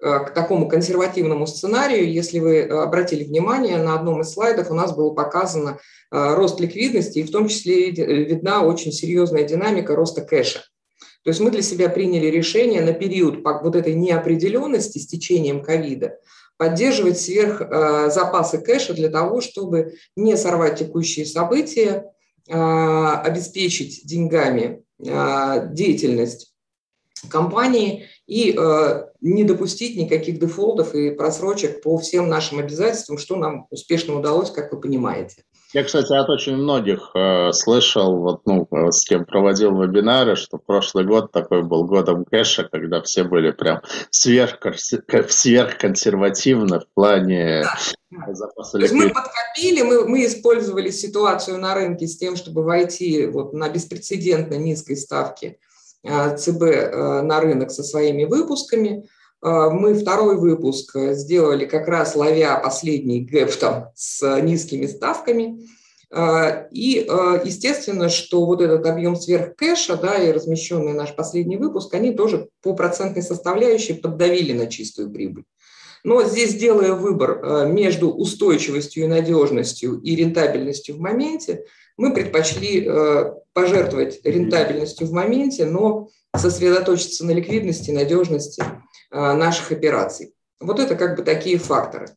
к 0.00 0.30
такому 0.34 0.68
консервативному 0.68 1.46
сценарию. 1.46 2.12
Если 2.12 2.38
вы 2.38 2.62
обратили 2.62 3.24
внимание, 3.24 3.78
на 3.78 3.94
одном 3.94 4.20
из 4.20 4.32
слайдов 4.32 4.70
у 4.70 4.74
нас 4.74 4.94
было 4.94 5.14
показано 5.14 5.78
рост 6.10 6.60
ликвидности, 6.60 7.20
и 7.20 7.22
в 7.22 7.30
том 7.30 7.48
числе 7.48 7.90
видна 7.90 8.66
очень 8.66 8.92
серьезная 8.92 9.44
динамика 9.44 9.94
роста 9.94 10.20
кэша. 10.20 10.64
То 11.22 11.30
есть 11.30 11.40
мы 11.40 11.50
для 11.50 11.62
себя 11.62 11.88
приняли 11.88 12.26
решение 12.26 12.82
на 12.82 12.92
период 12.92 13.38
вот 13.42 13.74
этой 13.76 13.94
неопределенности 13.94 14.98
с 14.98 15.06
течением 15.06 15.62
ковида 15.62 16.18
поддерживать 16.56 17.20
сверх 17.20 17.60
э, 17.60 18.10
запасы 18.10 18.58
кэша 18.58 18.94
для 18.94 19.08
того, 19.08 19.40
чтобы 19.40 19.94
не 20.16 20.36
сорвать 20.36 20.78
текущие 20.78 21.26
события, 21.26 22.12
э, 22.48 22.54
обеспечить 22.54 24.06
деньгами 24.06 24.82
э, 24.98 25.68
деятельность 25.72 26.52
компании 27.30 28.06
и 28.26 28.54
не 29.22 29.44
допустить 29.44 29.96
никаких 29.96 30.38
дефолтов 30.38 30.94
и 30.94 31.10
просрочек 31.10 31.80
по 31.80 31.96
всем 31.96 32.28
нашим 32.28 32.58
обязательствам, 32.58 33.16
что 33.16 33.36
нам 33.36 33.66
успешно 33.70 34.18
удалось, 34.18 34.50
как 34.50 34.72
вы 34.72 34.80
понимаете. 34.80 35.42
Я, 35.74 35.82
кстати, 35.82 36.12
от 36.12 36.30
очень 36.30 36.54
многих 36.54 37.10
э, 37.16 37.50
слышал, 37.52 38.20
вот, 38.20 38.42
ну, 38.46 38.68
с 38.92 39.04
кем 39.04 39.24
проводил 39.24 39.76
вебинары, 39.82 40.36
что 40.36 40.56
прошлый 40.56 41.04
год 41.04 41.32
такой 41.32 41.64
был 41.64 41.84
годом 41.84 42.24
кэша, 42.24 42.68
когда 42.70 43.02
все 43.02 43.24
были 43.24 43.50
прям 43.50 43.80
сверх, 44.10 44.60
сверхконсервативны 45.28 46.78
в 46.78 46.86
плане 46.94 47.64
запаса 48.28 48.78
То 48.78 48.82
есть 48.82 48.94
мы 48.94 49.10
подкопили, 49.10 49.82
мы, 49.82 50.06
мы 50.06 50.24
использовали 50.26 50.90
ситуацию 50.90 51.58
на 51.58 51.74
рынке 51.74 52.06
с 52.06 52.18
тем, 52.18 52.36
чтобы 52.36 52.62
войти 52.62 53.26
вот 53.26 53.52
на 53.52 53.68
беспрецедентно 53.68 54.54
низкой 54.54 54.96
ставке 54.96 55.58
э, 56.04 56.36
ЦБ 56.36 56.62
э, 56.62 57.22
на 57.22 57.40
рынок 57.40 57.72
со 57.72 57.82
своими 57.82 58.26
выпусками. 58.26 59.08
Э, 59.44 59.68
мы 59.70 59.94
второй 59.94 60.36
выпуск 60.36 60.96
сделали 61.12 61.66
как 61.66 61.86
раз 61.86 62.16
ловя 62.16 62.58
последний 62.58 63.20
гэп 63.20 63.54
там 63.56 63.90
с 63.94 64.40
низкими 64.40 64.86
ставками. 64.86 65.60
Э, 66.10 66.68
и 66.70 67.06
э, 67.06 67.42
естественно, 67.44 68.08
что 68.08 68.46
вот 68.46 68.62
этот 68.62 68.86
объем 68.86 69.16
сверхкэша 69.16 69.96
да, 69.96 70.16
и 70.16 70.32
размещенный 70.32 70.94
наш 70.94 71.14
последний 71.14 71.58
выпуск, 71.58 71.92
они 71.94 72.12
тоже 72.12 72.48
по 72.62 72.74
процентной 72.74 73.22
составляющей 73.22 73.92
поддавили 73.92 74.54
на 74.54 74.66
чистую 74.66 75.10
прибыль. 75.10 75.44
Но 76.04 76.22
здесь, 76.22 76.54
делая 76.54 76.92
выбор 76.92 77.66
между 77.66 78.10
устойчивостью 78.10 79.04
и 79.04 79.06
надежностью 79.06 79.98
и 80.00 80.14
рентабельностью 80.14 80.96
в 80.96 81.00
моменте, 81.00 81.64
мы 81.96 82.12
предпочли 82.12 82.86
пожертвовать 83.54 84.20
рентабельностью 84.22 85.06
в 85.06 85.12
моменте, 85.12 85.64
но 85.64 86.10
сосредоточиться 86.36 87.24
на 87.24 87.30
ликвидности, 87.30 87.90
надежности 87.90 88.62
Э, 88.62 88.83
наших 89.14 89.72
операций. 89.72 90.34
Вот 90.60 90.80
это 90.80 90.96
как 90.96 91.16
бы 91.16 91.22
такие 91.22 91.58
факторы. 91.58 92.08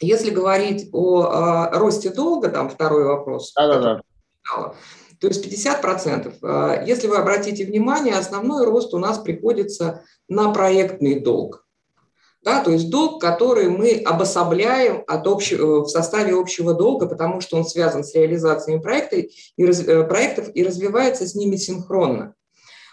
Если 0.00 0.30
говорить 0.30 0.90
о, 0.92 1.22
о 1.22 1.78
росте 1.78 2.10
долга, 2.10 2.48
там 2.48 2.68
второй 2.70 3.04
вопрос. 3.04 3.52
Да, 3.56 3.66
да, 3.66 3.80
да. 3.80 4.74
То 5.20 5.26
есть 5.26 5.44
50%. 5.46 6.34
Э, 6.42 6.84
если 6.86 7.08
вы 7.08 7.16
обратите 7.16 7.64
внимание, 7.64 8.14
основной 8.14 8.64
рост 8.64 8.94
у 8.94 8.98
нас 8.98 9.18
приходится 9.18 10.04
на 10.28 10.52
проектный 10.52 11.20
долг. 11.20 11.66
Да, 12.42 12.62
то 12.62 12.70
есть 12.70 12.88
долг, 12.88 13.20
который 13.20 13.68
мы 13.68 14.00
обособляем 14.06 15.02
от 15.08 15.26
общего, 15.26 15.82
в 15.82 15.88
составе 15.88 16.34
общего 16.34 16.72
долга, 16.72 17.06
потому 17.06 17.40
что 17.40 17.56
он 17.56 17.64
связан 17.64 18.04
с 18.04 18.14
реализацией 18.14 18.80
проекта 18.80 19.16
и, 19.16 19.30
э, 19.58 20.04
проектов 20.04 20.48
и 20.54 20.64
развивается 20.64 21.26
с 21.26 21.34
ними 21.34 21.56
синхронно. 21.56 22.34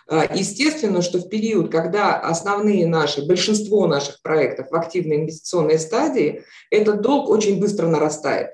А, 0.07 0.25
естественно, 0.33 1.01
что 1.01 1.19
в 1.19 1.29
период, 1.29 1.71
когда 1.71 2.19
основные 2.19 2.87
наши, 2.87 3.25
большинство 3.25 3.87
наших 3.87 4.21
проектов 4.21 4.67
в 4.69 4.75
активной 4.75 5.17
инвестиционной 5.17 5.79
стадии, 5.79 6.43
этот 6.69 7.01
долг 7.01 7.29
очень 7.29 7.59
быстро 7.59 7.87
нарастает 7.87 8.51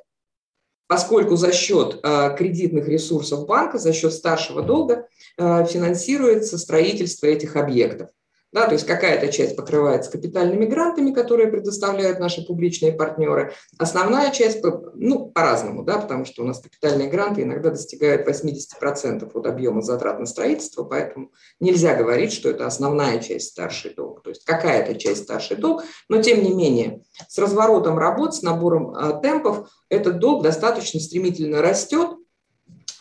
поскольку 0.91 1.37
за 1.37 1.53
счет 1.53 2.01
э, 2.03 2.35
кредитных 2.37 2.89
ресурсов 2.89 3.45
банка, 3.45 3.77
за 3.77 3.93
счет 3.93 4.11
старшего 4.11 4.61
долга 4.61 5.07
э, 5.37 5.65
финансируется 5.65 6.57
строительство 6.57 7.27
этих 7.27 7.55
объектов. 7.55 8.09
Да, 8.51 8.65
то 8.67 8.73
есть 8.73 8.85
какая-то 8.85 9.31
часть 9.31 9.55
покрывается 9.55 10.11
капитальными 10.11 10.65
грантами, 10.65 11.13
которые 11.13 11.47
предоставляют 11.47 12.19
наши 12.19 12.45
публичные 12.45 12.91
партнеры. 12.91 13.53
Основная 13.77 14.29
часть, 14.31 14.61
ну, 14.93 15.27
по-разному, 15.27 15.83
да, 15.83 15.99
потому 15.99 16.25
что 16.25 16.43
у 16.43 16.45
нас 16.45 16.59
капитальные 16.59 17.09
гранты 17.09 17.43
иногда 17.43 17.69
достигают 17.69 18.27
80% 18.27 19.31
от 19.33 19.45
объема 19.47 19.81
затрат 19.81 20.19
на 20.19 20.25
строительство, 20.25 20.83
поэтому 20.83 21.31
нельзя 21.61 21.95
говорить, 21.95 22.33
что 22.33 22.49
это 22.49 22.67
основная 22.67 23.19
часть 23.19 23.51
старший 23.51 23.93
долг. 23.93 24.21
То 24.21 24.31
есть 24.31 24.43
какая-то 24.43 24.95
часть 24.95 25.23
старший 25.23 25.55
долг, 25.55 25.83
но 26.09 26.21
тем 26.21 26.43
не 26.43 26.53
менее 26.53 27.03
с 27.29 27.37
разворотом 27.37 27.97
работ, 27.97 28.35
с 28.35 28.41
набором 28.41 28.93
а, 28.93 29.13
темпов 29.13 29.69
этот 29.87 30.19
долг 30.19 30.43
достаточно 30.43 30.99
стремительно 30.99 31.61
растет, 31.61 32.17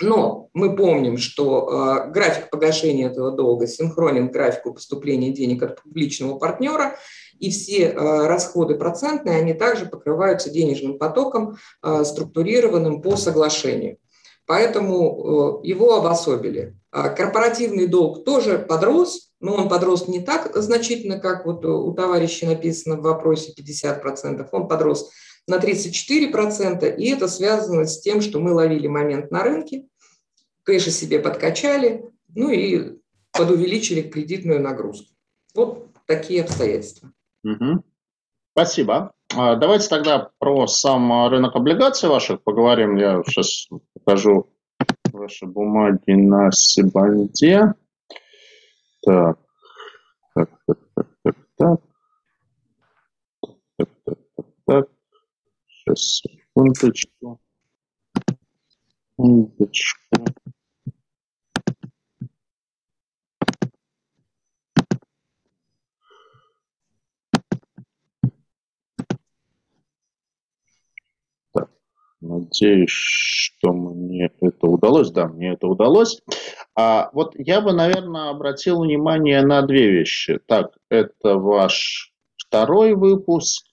но 0.01 0.49
мы 0.55 0.75
помним, 0.75 1.19
что 1.19 2.05
э, 2.07 2.11
график 2.11 2.51
погашения 2.51 3.09
этого 3.09 3.31
долга 3.31 3.67
синхронен 3.67 4.31
графику 4.31 4.73
поступления 4.73 5.31
денег 5.31 5.63
от 5.63 5.83
публичного 5.83 6.39
партнера, 6.39 6.97
и 7.39 7.51
все 7.51 7.89
э, 7.89 8.27
расходы 8.27 8.75
процентные, 8.75 9.39
они 9.39 9.55
также 9.55 9.87
покрываются 9.87 10.51
денежным 10.51 10.99
потоком, 10.99 11.57
э, 11.83 12.05
структурированным 12.05 13.03
по 13.03 13.17
соглашению. 13.17 13.99
Поэтому 14.47 15.61
э, 15.63 15.67
его 15.67 15.97
обособили. 15.97 16.77
А 16.91 17.09
корпоративный 17.11 17.87
долг 17.87 18.25
тоже 18.25 18.59
подрос, 18.59 19.31
но 19.41 19.55
он 19.55 19.69
подрос 19.69 20.09
не 20.09 20.21
так 20.21 20.51
значительно, 20.57 21.19
как 21.21 21.47
вот 21.47 21.65
у 21.65 21.93
товарища 21.93 22.47
написано 22.47 22.97
в 22.97 23.03
вопросе 23.03 23.55
50%, 23.57 24.47
он 24.51 24.67
подрос 24.67 25.11
на 25.47 25.57
34%, 25.57 26.97
и 26.97 27.11
это 27.11 27.29
связано 27.29 27.87
с 27.87 28.01
тем, 28.01 28.21
что 28.21 28.41
мы 28.41 28.53
ловили 28.53 28.87
момент 28.87 29.31
на 29.31 29.43
рынке, 29.43 29.85
кэши 30.71 30.93
себе 30.93 31.19
подкачали, 31.19 32.09
ну 32.29 32.49
и 32.51 33.01
подувеличили 33.33 34.03
кредитную 34.03 34.61
нагрузку. 34.61 35.13
Вот 35.53 35.89
такие 36.07 36.45
обстоятельства. 36.45 37.11
Угу. 37.43 37.83
Спасибо. 38.53 39.13
А, 39.35 39.57
давайте 39.57 39.89
тогда 39.89 40.31
про 40.39 40.69
сам 40.69 41.29
рынок 41.29 41.57
облигаций 41.57 42.09
ваших 42.09 42.45
поговорим. 42.45 42.97
Я 42.97 43.21
сейчас 43.27 43.69
покажу 43.95 44.49
ваши 45.13 45.47
бумаги 45.47 46.13
на 46.13 46.53
Сибанде. 46.53 47.75
Так, 49.03 49.39
так, 50.37 50.51
так, 50.67 50.79
так, 50.95 51.07
так, 51.25 51.37
так. 51.57 51.81
Так, 53.77 53.89
так, 54.05 54.19
так, 54.37 54.47
так. 54.67 54.89
Сейчас, 55.67 56.23
секундочку. 56.23 57.41
Секундочку. 59.21 60.10
Надеюсь, 72.21 72.91
что 72.91 73.73
мне 73.73 74.31
это 74.41 74.67
удалось. 74.67 75.11
Да, 75.11 75.27
мне 75.29 75.53
это 75.53 75.67
удалось. 75.67 76.21
А 76.77 77.11
вот 77.13 77.35
я 77.37 77.61
бы, 77.61 77.73
наверное, 77.73 78.31
обратил 78.31 78.83
внимание 78.83 79.43
на 79.43 79.63
две 79.63 79.91
вещи. 79.91 80.39
Так, 80.47 80.73
это 80.91 81.37
ваш 81.37 82.13
второй 82.37 82.95
выпуск. 82.95 83.67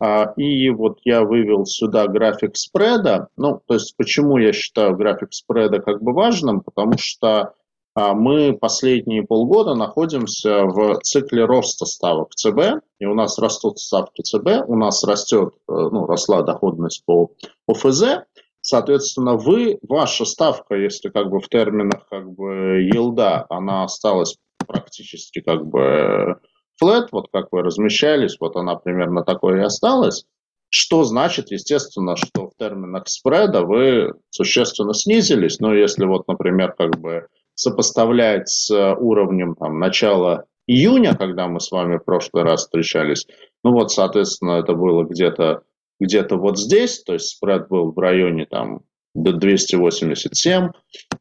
А, 0.00 0.32
и 0.36 0.70
вот 0.70 0.98
я 1.04 1.22
вывел 1.22 1.66
сюда 1.66 2.06
график 2.06 2.56
спреда. 2.56 3.28
Ну, 3.36 3.60
то 3.66 3.74
есть, 3.74 3.96
почему 3.96 4.38
я 4.38 4.52
считаю 4.52 4.96
график 4.96 5.32
спреда 5.32 5.80
как 5.80 6.02
бы 6.02 6.12
важным? 6.12 6.60
Потому 6.60 6.98
что 6.98 7.54
мы 7.96 8.52
последние 8.52 9.22
полгода 9.22 9.74
находимся 9.74 10.64
в 10.64 10.98
цикле 11.02 11.44
роста 11.44 11.86
ставок 11.86 12.34
ЦБ, 12.34 12.82
и 12.98 13.06
у 13.06 13.14
нас 13.14 13.38
растут 13.38 13.78
ставки 13.78 14.22
ЦБ, 14.22 14.68
у 14.68 14.76
нас 14.76 15.04
растет, 15.04 15.54
э, 15.68 15.72
ну, 15.72 16.06
росла 16.06 16.42
доходность 16.42 17.04
по 17.06 17.30
ОФЗ, 17.68 18.24
соответственно, 18.60 19.36
вы, 19.36 19.78
ваша 19.82 20.24
ставка, 20.24 20.74
если 20.74 21.08
как 21.08 21.30
бы 21.30 21.38
в 21.38 21.48
терминах 21.48 22.08
как 22.10 22.32
бы 22.32 22.82
елда, 22.92 23.46
она 23.48 23.84
осталась 23.84 24.36
практически 24.66 25.40
как 25.40 25.66
бы 25.66 26.38
flat, 26.82 27.08
вот 27.12 27.28
как 27.32 27.48
вы 27.52 27.62
размещались, 27.62 28.38
вот 28.40 28.56
она 28.56 28.74
примерно 28.74 29.22
такой 29.22 29.58
и 29.58 29.62
осталась, 29.62 30.24
что 30.68 31.04
значит, 31.04 31.52
естественно, 31.52 32.16
что 32.16 32.48
в 32.48 32.56
терминах 32.58 33.06
спреда 33.06 33.62
вы 33.62 34.14
существенно 34.30 34.94
снизились, 34.94 35.60
но 35.60 35.72
если 35.72 36.04
вот, 36.04 36.26
например, 36.26 36.72
как 36.72 36.98
бы 36.98 37.28
сопоставлять 37.54 38.48
с 38.48 38.70
уровнем 38.94 39.54
там, 39.54 39.78
начала 39.78 40.44
июня, 40.66 41.16
когда 41.16 41.46
мы 41.46 41.60
с 41.60 41.70
вами 41.70 41.98
в 41.98 42.04
прошлый 42.04 42.44
раз 42.44 42.62
встречались, 42.62 43.26
ну 43.62 43.72
вот, 43.72 43.92
соответственно, 43.92 44.52
это 44.52 44.74
было 44.74 45.04
где-то 45.04 45.62
где-то 46.00 46.36
вот 46.36 46.58
здесь, 46.58 47.02
то 47.02 47.12
есть 47.14 47.28
спред 47.28 47.68
был 47.68 47.92
в 47.92 47.98
районе 47.98 48.46
там 48.46 48.80
до 49.14 49.32
287, 49.32 50.70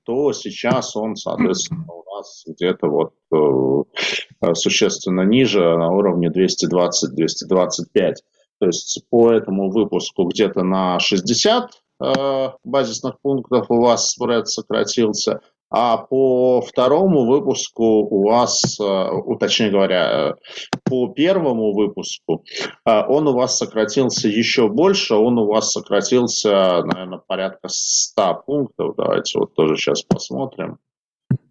то 0.03 0.33
сейчас 0.33 0.95
он, 0.95 1.15
соответственно, 1.15 1.85
у 1.87 2.03
нас 2.15 2.43
где-то 2.47 2.87
вот 2.87 3.13
э, 3.31 4.53
существенно 4.55 5.21
ниже, 5.21 5.59
на 5.59 5.91
уровне 5.91 6.29
220-225. 6.29 8.13
То 8.59 8.65
есть 8.65 9.03
по 9.09 9.31
этому 9.31 9.69
выпуску 9.69 10.25
где-то 10.25 10.63
на 10.63 10.99
60 10.99 11.69
э, 12.01 12.49
базисных 12.63 13.19
пунктов 13.21 13.69
у 13.69 13.81
вас 13.81 14.09
спред 14.11 14.47
сократился, 14.47 15.41
а 15.75 15.97
по 15.97 16.61
второму 16.61 17.25
выпуску 17.25 17.83
у 18.03 18.27
вас, 18.27 18.79
э, 18.79 19.09
точнее 19.39 19.71
говоря, 19.71 20.35
по 20.83 21.07
первому 21.07 21.73
выпуску 21.73 22.45
э, 22.85 23.01
он 23.07 23.27
у 23.27 23.33
вас 23.33 23.57
сократился 23.57 24.27
еще 24.27 24.67
больше, 24.69 25.15
он 25.15 25.39
у 25.39 25.47
вас 25.47 25.71
сократился, 25.71 26.83
наверное, 26.83 27.21
порядка 27.25 27.69
100 27.69 28.43
пунктов. 28.45 28.95
Давайте 28.95 29.39
вот 29.39 29.55
тоже 29.55 29.75
сейчас 29.77 30.03
посмотрим. 30.03 30.77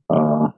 А. 0.08 0.52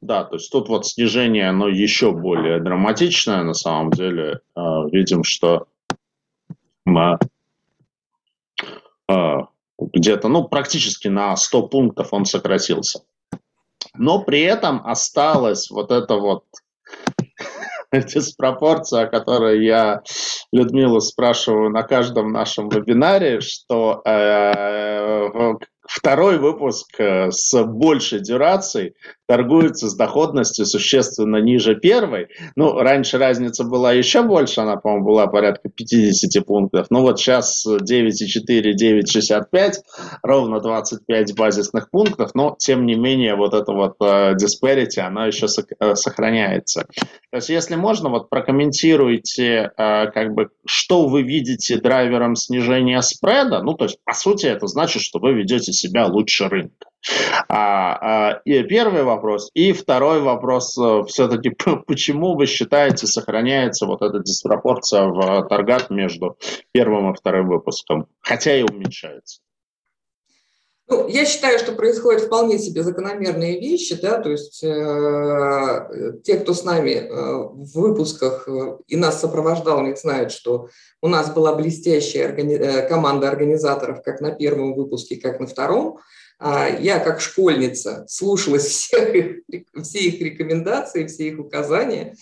Да, 0.00 0.24
то 0.24 0.34
есть 0.34 0.50
тут 0.50 0.68
вот 0.68 0.86
снижение, 0.86 1.50
оно 1.50 1.68
еще 1.68 2.10
более 2.10 2.58
драматичное 2.60 3.44
на 3.44 3.54
самом 3.54 3.92
деле. 3.92 4.40
Э, 4.56 4.60
видим, 4.90 5.22
что 5.22 5.68
э, 9.08 9.14
где-то, 9.78 10.28
ну, 10.28 10.44
практически 10.44 11.08
на 11.08 11.36
100 11.36 11.68
пунктов 11.68 12.12
он 12.12 12.24
сократился. 12.24 13.00
Но 13.94 14.22
при 14.22 14.42
этом 14.42 14.86
осталась 14.86 15.70
вот 15.70 15.90
эта 15.90 16.16
вот 16.16 16.44
диспропорция, 17.92 19.02
о 19.02 19.06
которой 19.06 19.64
я 19.64 20.02
Людмилу 20.52 21.00
спрашиваю 21.00 21.70
на 21.70 21.82
каждом 21.82 22.32
нашем 22.32 22.68
вебинаре, 22.68 23.40
что 23.40 24.02
э, 24.04 25.54
второй 25.86 26.38
выпуск 26.38 26.88
э, 26.98 27.30
с 27.30 27.64
большей 27.64 28.20
дюрацией 28.20 28.94
торгуется 29.28 29.88
с 29.88 29.94
доходностью 29.94 30.64
существенно 30.64 31.36
ниже 31.36 31.76
первой. 31.76 32.28
Ну, 32.56 32.72
раньше 32.72 33.18
разница 33.18 33.62
была 33.62 33.92
еще 33.92 34.22
больше, 34.22 34.62
она, 34.62 34.76
по-моему, 34.76 35.04
была 35.04 35.26
порядка 35.26 35.68
50 35.68 36.44
пунктов. 36.46 36.86
Ну, 36.88 37.02
вот 37.02 37.20
сейчас 37.20 37.66
9,4, 37.66 38.72
9,65, 38.72 39.72
ровно 40.22 40.60
25 40.60 41.36
базисных 41.36 41.90
пунктов, 41.90 42.30
но, 42.34 42.56
тем 42.58 42.86
не 42.86 42.94
менее, 42.94 43.36
вот 43.36 43.52
эта 43.52 43.70
вот 43.72 43.96
uh, 44.00 44.34
disparity, 44.34 45.00
она 45.00 45.26
еще 45.26 45.44
uh, 45.46 45.94
сохраняется. 45.94 46.86
То 47.30 47.36
есть, 47.36 47.50
если 47.50 47.76
можно, 47.76 48.08
вот 48.08 48.30
прокомментируйте, 48.30 49.70
uh, 49.78 50.10
как 50.10 50.32
бы, 50.32 50.48
что 50.66 51.06
вы 51.06 51.22
видите 51.22 51.76
драйвером 51.76 52.34
снижения 52.34 53.02
спреда. 53.02 53.62
Ну, 53.62 53.74
то 53.74 53.84
есть, 53.84 53.98
по 54.04 54.14
сути, 54.14 54.46
это 54.46 54.66
значит, 54.68 55.02
что 55.02 55.18
вы 55.18 55.34
ведете 55.34 55.72
себя 55.72 56.06
лучше 56.06 56.48
рынка. 56.48 56.88
А, 57.48 58.30
а, 58.30 58.40
и 58.44 58.62
первый 58.64 59.02
вопрос. 59.04 59.50
И 59.54 59.72
второй 59.72 60.20
вопрос, 60.20 60.76
э, 60.76 61.04
все-таки, 61.06 61.50
почему 61.86 62.34
вы 62.34 62.46
считаете, 62.46 63.06
сохраняется 63.06 63.86
вот 63.86 64.02
эта 64.02 64.18
диспропорция 64.18 65.04
в 65.04 65.46
торгах 65.48 65.90
между 65.90 66.36
первым 66.72 67.12
и 67.12 67.16
вторым 67.16 67.48
выпуском, 67.48 68.06
хотя 68.20 68.56
и 68.56 68.62
уменьшается? 68.62 69.40
Ну, 70.90 71.06
я 71.06 71.26
считаю, 71.26 71.58
что 71.58 71.72
происходят 71.72 72.22
вполне 72.22 72.58
себе 72.58 72.82
закономерные 72.82 73.60
вещи, 73.60 74.00
да, 74.00 74.22
то 74.22 74.30
есть 74.30 74.64
э, 74.64 76.20
те, 76.24 76.38
кто 76.38 76.54
с 76.54 76.64
нами 76.64 76.92
э, 76.92 77.08
в 77.10 77.78
выпусках 77.78 78.48
э, 78.48 78.78
и 78.86 78.96
нас 78.96 79.20
сопровождал, 79.20 79.82
не 79.82 79.94
знают, 79.96 80.32
что 80.32 80.70
у 81.02 81.08
нас 81.08 81.30
была 81.30 81.54
блестящая 81.54 82.32
органи- 82.32 82.56
э, 82.56 82.88
команда 82.88 83.28
организаторов 83.28 84.02
как 84.02 84.22
на 84.22 84.30
первом 84.30 84.74
выпуске, 84.74 85.16
как 85.16 85.40
на 85.40 85.46
втором. 85.46 85.98
А 86.38 86.68
я, 86.68 87.00
как 87.00 87.20
школьница, 87.20 88.04
слушалась 88.08 88.66
всех 88.66 89.14
их, 89.14 89.64
все 89.82 89.98
их 89.98 90.20
рекомендации, 90.20 91.06
все 91.06 91.28
их 91.28 91.38
указания 91.38 92.14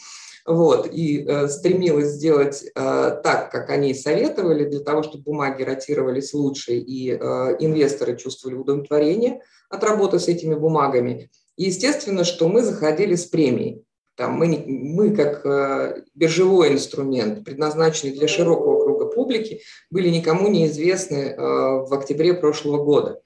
вот, 0.46 0.88
и 0.92 1.24
э, 1.26 1.48
стремилась 1.48 2.12
сделать 2.12 2.62
э, 2.62 2.70
так, 2.74 3.50
как 3.50 3.68
они 3.68 3.94
советовали, 3.94 4.64
для 4.64 4.80
того, 4.80 5.02
чтобы 5.02 5.24
бумаги 5.24 5.64
ротировались 5.64 6.32
лучше 6.34 6.74
и 6.74 7.10
э, 7.10 7.16
инвесторы 7.58 8.16
чувствовали 8.16 8.56
удовлетворение 8.56 9.40
от 9.68 9.82
работы 9.82 10.20
с 10.20 10.28
этими 10.28 10.54
бумагами. 10.54 11.30
И 11.56 11.64
естественно, 11.64 12.22
что 12.22 12.48
мы 12.48 12.62
заходили 12.62 13.16
с 13.16 13.26
премией. 13.26 13.82
Там 14.14 14.34
мы, 14.34 14.64
мы, 14.66 15.14
как 15.14 15.44
э, 15.44 16.02
биржевой 16.14 16.72
инструмент, 16.72 17.44
предназначенный 17.44 18.14
для 18.14 18.28
широкого 18.28 18.82
круга 18.82 19.06
публики, 19.06 19.62
были 19.90 20.08
никому 20.08 20.48
не 20.48 20.66
известны 20.66 21.16
э, 21.16 21.36
в 21.36 21.92
октябре 21.92 22.34
прошлого 22.34 22.84
года. 22.84 23.20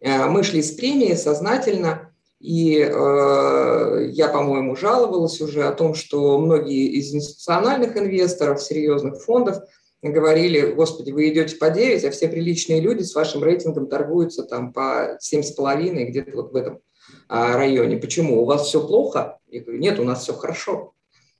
Э, 0.00 0.26
мы 0.26 0.42
шли 0.42 0.62
с 0.62 0.72
премией 0.72 1.16
сознательно, 1.16 2.12
и 2.40 2.78
э, 2.78 4.06
я, 4.12 4.28
по-моему, 4.28 4.74
жаловалась 4.74 5.40
уже 5.40 5.64
о 5.64 5.72
том, 5.72 5.94
что 5.94 6.38
многие 6.38 6.86
из 6.86 7.14
институциональных 7.14 7.96
инвесторов, 7.96 8.62
серьезных 8.62 9.22
фондов 9.22 9.58
говорили, 10.02 10.72
господи, 10.72 11.10
вы 11.10 11.28
идете 11.28 11.56
по 11.56 11.68
9, 11.68 12.04
а 12.04 12.10
все 12.10 12.28
приличные 12.28 12.80
люди 12.80 13.02
с 13.02 13.14
вашим 13.14 13.44
рейтингом 13.44 13.88
торгуются 13.88 14.44
там 14.44 14.72
по 14.72 15.18
7,5, 15.22 16.04
где-то 16.06 16.30
вот 16.34 16.52
в 16.52 16.56
этом 16.56 16.80
а, 17.28 17.56
районе. 17.56 17.98
Почему? 17.98 18.40
У 18.40 18.46
вас 18.46 18.66
все 18.66 18.86
плохо? 18.86 19.38
Я 19.48 19.60
говорю, 19.60 19.78
нет, 19.78 19.98
у 19.98 20.04
нас 20.04 20.22
все 20.22 20.32
хорошо. 20.32 20.94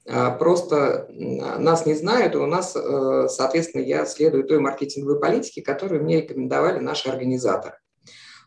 А, 0.06 0.32
просто 0.32 1.08
нас 1.10 1.86
не 1.86 1.94
знают, 1.94 2.34
и 2.34 2.38
у 2.38 2.46
нас, 2.46 2.76
э, 2.76 3.28
соответственно, 3.30 3.82
я 3.82 4.04
следую 4.04 4.44
той 4.44 4.58
маркетинговой 4.58 5.18
политике, 5.18 5.62
которую 5.62 6.04
мне 6.04 6.20
рекомендовали 6.20 6.78
наши 6.80 7.08
организаторы. 7.08 7.76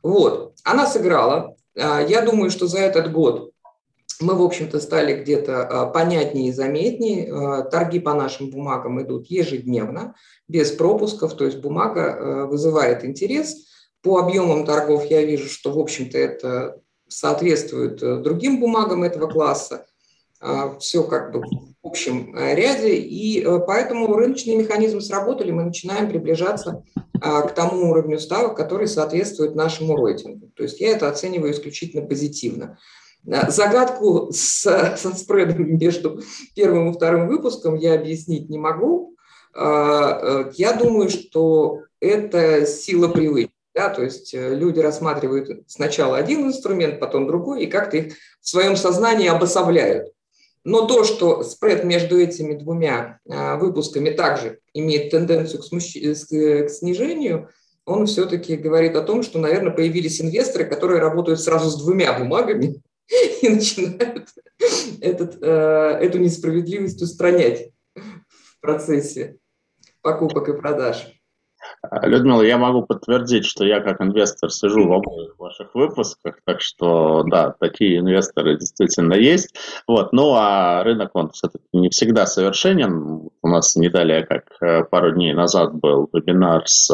Вот, 0.04 0.54
она 0.64 0.86
сыграла. 0.86 1.56
А, 1.80 2.02
я 2.02 2.22
думаю, 2.22 2.52
что 2.52 2.68
за 2.68 2.80
этот 2.80 3.12
год 3.12 3.52
мы, 4.20 4.36
в 4.36 4.44
общем-то, 4.44 4.80
стали 4.80 5.22
где-то 5.22 5.66
а, 5.66 5.86
понятнее 5.88 6.50
и 6.50 6.54
заметнее. 6.54 7.34
А, 7.34 7.62
торги 7.64 8.00
по 8.00 8.14
нашим 8.14 8.52
бумагам 8.52 9.02
идут 9.02 9.28
ежедневно, 9.28 10.16
без 10.48 10.72
пропусков, 10.72 11.36
то 11.36 11.46
есть 11.46 11.58
бумага 11.58 12.46
вызывает 12.48 13.06
интерес. 13.06 13.56
По 14.02 14.20
объемам 14.20 14.66
торгов 14.66 15.06
я 15.06 15.24
вижу, 15.24 15.50
что, 15.50 15.72
в 15.72 15.80
общем-то, 15.80 16.18
это 16.18 16.82
соответствует 17.08 18.00
другим 18.22 18.60
бумагам 18.60 19.04
этого 19.04 19.28
класса. 19.28 19.86
Все 20.80 21.04
как 21.04 21.32
бы 21.32 21.42
в 21.42 21.88
общем 21.88 22.36
ряде, 22.36 22.96
и 22.96 23.46
поэтому 23.66 24.14
рыночные 24.16 24.58
механизмы 24.58 25.02
сработали, 25.02 25.52
мы 25.52 25.64
начинаем 25.64 26.10
приближаться 26.10 26.84
к 27.14 27.52
тому 27.56 27.92
уровню 27.92 28.20
ставок, 28.20 28.58
который 28.58 28.88
соответствует 28.88 29.56
нашему 29.56 29.96
рейтингу. 29.96 30.50
То 30.56 30.64
есть 30.64 30.80
я 30.82 30.92
это 30.92 31.08
оцениваю 31.08 31.52
исключительно 31.52 32.06
позитивно. 32.06 32.78
Загадку 33.24 34.32
с, 34.32 34.64
со 34.98 35.16
спредом 35.16 35.78
между 35.78 36.22
первым 36.56 36.90
и 36.90 36.94
вторым 36.94 37.28
выпуском 37.28 37.76
я 37.76 37.94
объяснить 37.94 38.50
не 38.50 38.58
могу. 38.58 39.16
Э, 39.56 40.52
я 40.56 40.74
думаю, 40.74 41.10
что 41.10 41.82
это 42.00 42.66
сила 42.66 43.08
привычки. 43.08 43.52
Да, 43.74 43.90
то 43.90 44.04
есть 44.04 44.34
э, 44.36 44.54
люди 44.54 44.80
рассматривают 44.80 45.64
сначала 45.68 46.18
один 46.18 46.46
инструмент, 46.46 47.00
потом 47.00 47.26
другой, 47.26 47.64
и 47.64 47.68
как-то 47.68 47.98
их 47.98 48.14
в 48.42 48.48
своем 48.48 48.76
сознании 48.76 49.28
обособляют. 49.28 50.13
Но 50.66 50.88
то, 50.88 51.04
что 51.04 51.44
спред 51.44 51.84
между 51.84 52.20
этими 52.20 52.54
двумя 52.54 53.20
а, 53.30 53.58
выпусками 53.58 54.10
также 54.10 54.60
имеет 54.74 55.12
тенденцию 55.12 55.62
к, 55.62 55.66
смущ... 55.66 55.94
к 55.94 56.70
снижению, 56.70 57.50
он 57.86 58.06
все-таки 58.06 58.56
говорит 58.56 58.96
о 58.96 59.02
том, 59.02 59.24
что, 59.24 59.40
наверное, 59.40 59.74
появились 59.74 60.22
инвесторы, 60.22 60.66
которые 60.66 61.02
работают 61.02 61.42
сразу 61.42 61.70
с 61.70 61.78
двумя 61.78 62.18
бумагами 62.18 62.82
и 63.42 63.50
начинают 63.50 64.30
этот, 65.02 65.38
э, 65.42 65.98
эту 66.02 66.20
несправедливость 66.20 67.02
устранять 67.02 67.72
в 67.96 68.62
процессе 68.62 69.38
покупок 70.02 70.48
и 70.50 70.54
продаж. 70.54 71.23
Людмила, 72.02 72.42
я 72.42 72.58
могу 72.58 72.84
подтвердить, 72.84 73.46
что 73.46 73.66
я 73.66 73.82
как 73.82 74.02
инвестор 74.02 74.50
сижу 74.50 74.88
в 74.88 74.94
обоих 74.94 75.38
ваших 75.38 75.76
выпусках, 75.76 76.40
так 76.46 76.62
что 76.62 77.24
да, 77.24 77.54
такие 77.60 78.00
инвесторы 78.00 78.58
действительно 78.58 79.14
есть. 79.14 79.56
Вот. 79.88 80.14
Ну 80.14 80.34
а 80.34 80.84
рынок, 80.84 81.12
он 81.14 81.30
все-таки 81.32 81.66
не 81.74 81.90
всегда 81.90 82.26
совершенен. 82.26 83.30
У 83.42 83.48
нас 83.48 83.76
не 83.76 83.90
далее, 83.90 84.26
как 84.26 84.46
э, 84.62 84.86
пару 84.86 85.12
дней 85.12 85.34
назад 85.34 85.74
был 85.76 86.10
вебинар 86.14 86.64
с 86.66 86.90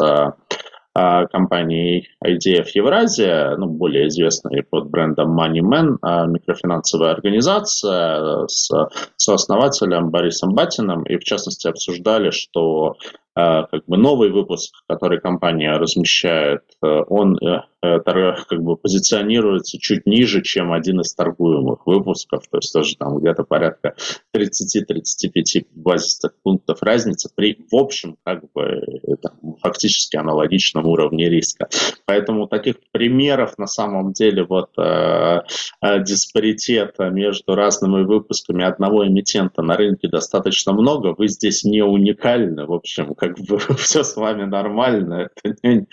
а, 0.92 1.26
компанией 1.28 2.08
IDF 2.24 2.66
Евразия, 2.74 3.56
ну, 3.56 3.66
более 3.66 4.08
известной 4.08 4.64
под 4.64 4.90
брендом 4.90 5.38
MoneyMan, 5.38 5.98
а, 6.02 6.26
микрофинансовая 6.26 7.12
организация 7.12 8.48
с 8.48 8.70
сооснователем 9.16 10.10
Борисом 10.10 10.52
Батиным, 10.52 11.04
и 11.04 11.16
в 11.16 11.22
частности 11.22 11.68
обсуждали, 11.68 12.30
что 12.30 12.96
а, 13.29 13.29
как 13.70 13.84
бы 13.86 13.96
новый 13.96 14.30
выпуск, 14.30 14.74
который 14.88 15.20
компания 15.20 15.76
размещает, 15.76 16.62
э, 16.82 16.86
он 16.86 17.38
э, 17.38 17.62
э, 17.82 17.98
как 18.00 18.62
бы 18.62 18.76
позиционируется 18.76 19.78
чуть 19.78 20.06
ниже, 20.06 20.42
чем 20.42 20.72
один 20.72 21.00
из 21.00 21.14
торгуемых 21.14 21.86
выпусков, 21.86 22.44
то 22.50 22.58
есть 22.58 22.72
тоже 22.72 22.96
там 22.96 23.18
где-то 23.18 23.44
порядка 23.44 23.94
30-35 24.34 25.66
базисных 25.74 26.32
пунктов 26.42 26.82
разницы 26.82 27.30
при, 27.34 27.58
в 27.70 27.76
общем, 27.76 28.16
как 28.24 28.44
бы 28.52 28.82
там, 29.22 29.56
фактически 29.60 30.16
аналогичном 30.16 30.86
уровне 30.86 31.28
риска. 31.28 31.68
Поэтому 32.06 32.46
таких 32.46 32.76
примеров 32.92 33.58
на 33.58 33.66
самом 33.66 34.12
деле 34.12 34.44
вот 34.44 34.70
э, 34.78 35.42
диспаритета 36.00 37.10
между 37.10 37.54
разными 37.54 38.02
выпусками 38.02 38.64
одного 38.64 39.06
эмитента 39.06 39.62
на 39.62 39.76
рынке 39.76 40.08
достаточно 40.08 40.72
много. 40.72 41.14
Вы 41.16 41.28
здесь 41.28 41.64
не 41.64 41.82
уникальны, 41.82 42.66
в 42.66 42.72
общем, 42.72 43.14
как 43.14 43.29
бы 43.38 43.58
все 43.76 44.02
с 44.02 44.16
вами 44.16 44.44
нормально, 44.44 45.30
это 45.42 45.56
не, 45.62 45.86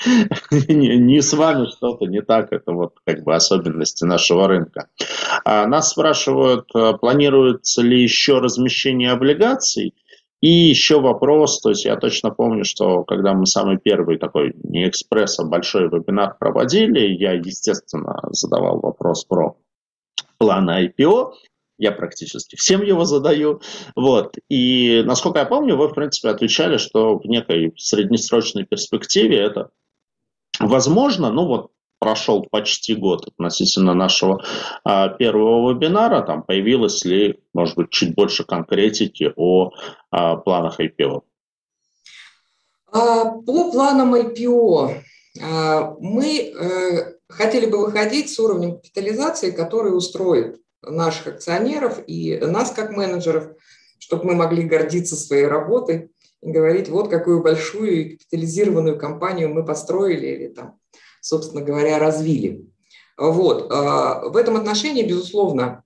не, 0.73 0.97
не 0.97 1.21
с 1.21 1.33
вами 1.33 1.67
что-то 1.67 2.05
не 2.05 2.21
так, 2.21 2.51
это 2.51 2.71
вот 2.71 2.95
как 3.05 3.23
бы 3.23 3.35
особенности 3.35 4.03
нашего 4.03 4.47
рынка. 4.47 4.87
А 5.45 5.67
нас 5.67 5.91
спрашивают, 5.91 6.69
а, 6.73 6.93
планируется 6.93 7.81
ли 7.81 8.01
еще 8.01 8.39
размещение 8.39 9.11
облигаций, 9.11 9.93
и 10.39 10.49
еще 10.49 11.01
вопрос, 11.01 11.59
то 11.61 11.69
есть 11.69 11.85
я 11.85 11.95
точно 11.95 12.29
помню, 12.29 12.63
что 12.63 13.03
когда 13.03 13.33
мы 13.33 13.47
самый 13.47 13.77
первый 13.77 14.17
такой, 14.17 14.53
не 14.63 14.87
экспресс, 14.87 15.39
а 15.39 15.45
большой 15.45 15.89
вебинар 15.89 16.35
проводили, 16.37 16.99
я, 16.99 17.33
естественно, 17.33 18.19
задавал 18.29 18.79
вопрос 18.79 19.25
про 19.25 19.57
планы 20.37 20.91
IPO, 20.99 21.33
я 21.77 21.91
практически 21.91 22.55
всем 22.55 22.83
его 22.83 23.05
задаю. 23.05 23.61
Вот. 23.95 24.35
И, 24.49 25.03
насколько 25.05 25.39
я 25.39 25.45
помню, 25.45 25.75
вы, 25.77 25.87
в 25.89 25.93
принципе, 25.93 26.29
отвечали, 26.29 26.77
что 26.77 27.17
в 27.17 27.25
некой 27.25 27.73
среднесрочной 27.77 28.65
перспективе 28.65 29.37
это 29.39 29.69
возможно. 30.59 31.31
Ну 31.31 31.45
вот 31.45 31.71
прошел 31.99 32.45
почти 32.49 32.95
год 32.95 33.27
относительно 33.27 33.93
нашего 33.93 34.43
а, 34.83 35.09
первого 35.09 35.73
вебинара. 35.73 36.21
Там 36.21 36.43
появилось 36.43 37.03
ли, 37.05 37.39
может 37.53 37.75
быть, 37.75 37.89
чуть 37.89 38.15
больше 38.15 38.43
конкретики 38.43 39.33
о 39.35 39.71
а, 40.11 40.37
планах 40.37 40.79
IPO? 40.79 41.21
А, 42.91 43.25
по 43.25 43.71
планам 43.71 44.15
IPO 44.15 45.01
а, 45.41 45.95
мы 45.99 46.39
э, 46.39 47.13
хотели 47.27 47.65
бы 47.65 47.79
выходить 47.79 48.33
с 48.33 48.39
уровнем 48.39 48.77
капитализации, 48.77 49.51
который 49.51 49.95
устроит 49.95 50.59
наших 50.89 51.27
акционеров 51.27 51.99
и 52.07 52.37
нас 52.37 52.71
как 52.71 52.91
менеджеров, 52.91 53.51
чтобы 53.99 54.25
мы 54.25 54.35
могли 54.35 54.63
гордиться 54.63 55.15
своей 55.15 55.45
работой 55.45 56.11
и 56.41 56.51
говорить, 56.51 56.89
вот 56.89 57.09
какую 57.09 57.41
большую 57.41 57.95
и 57.95 58.09
капитализированную 58.15 58.97
компанию 58.97 59.49
мы 59.49 59.65
построили 59.65 60.27
или 60.27 60.47
там, 60.49 60.79
собственно 61.21 61.63
говоря, 61.63 61.99
развили. 61.99 62.65
Вот. 63.17 63.71
А, 63.71 64.27
в 64.29 64.37
этом 64.37 64.55
отношении, 64.55 65.03
безусловно, 65.03 65.83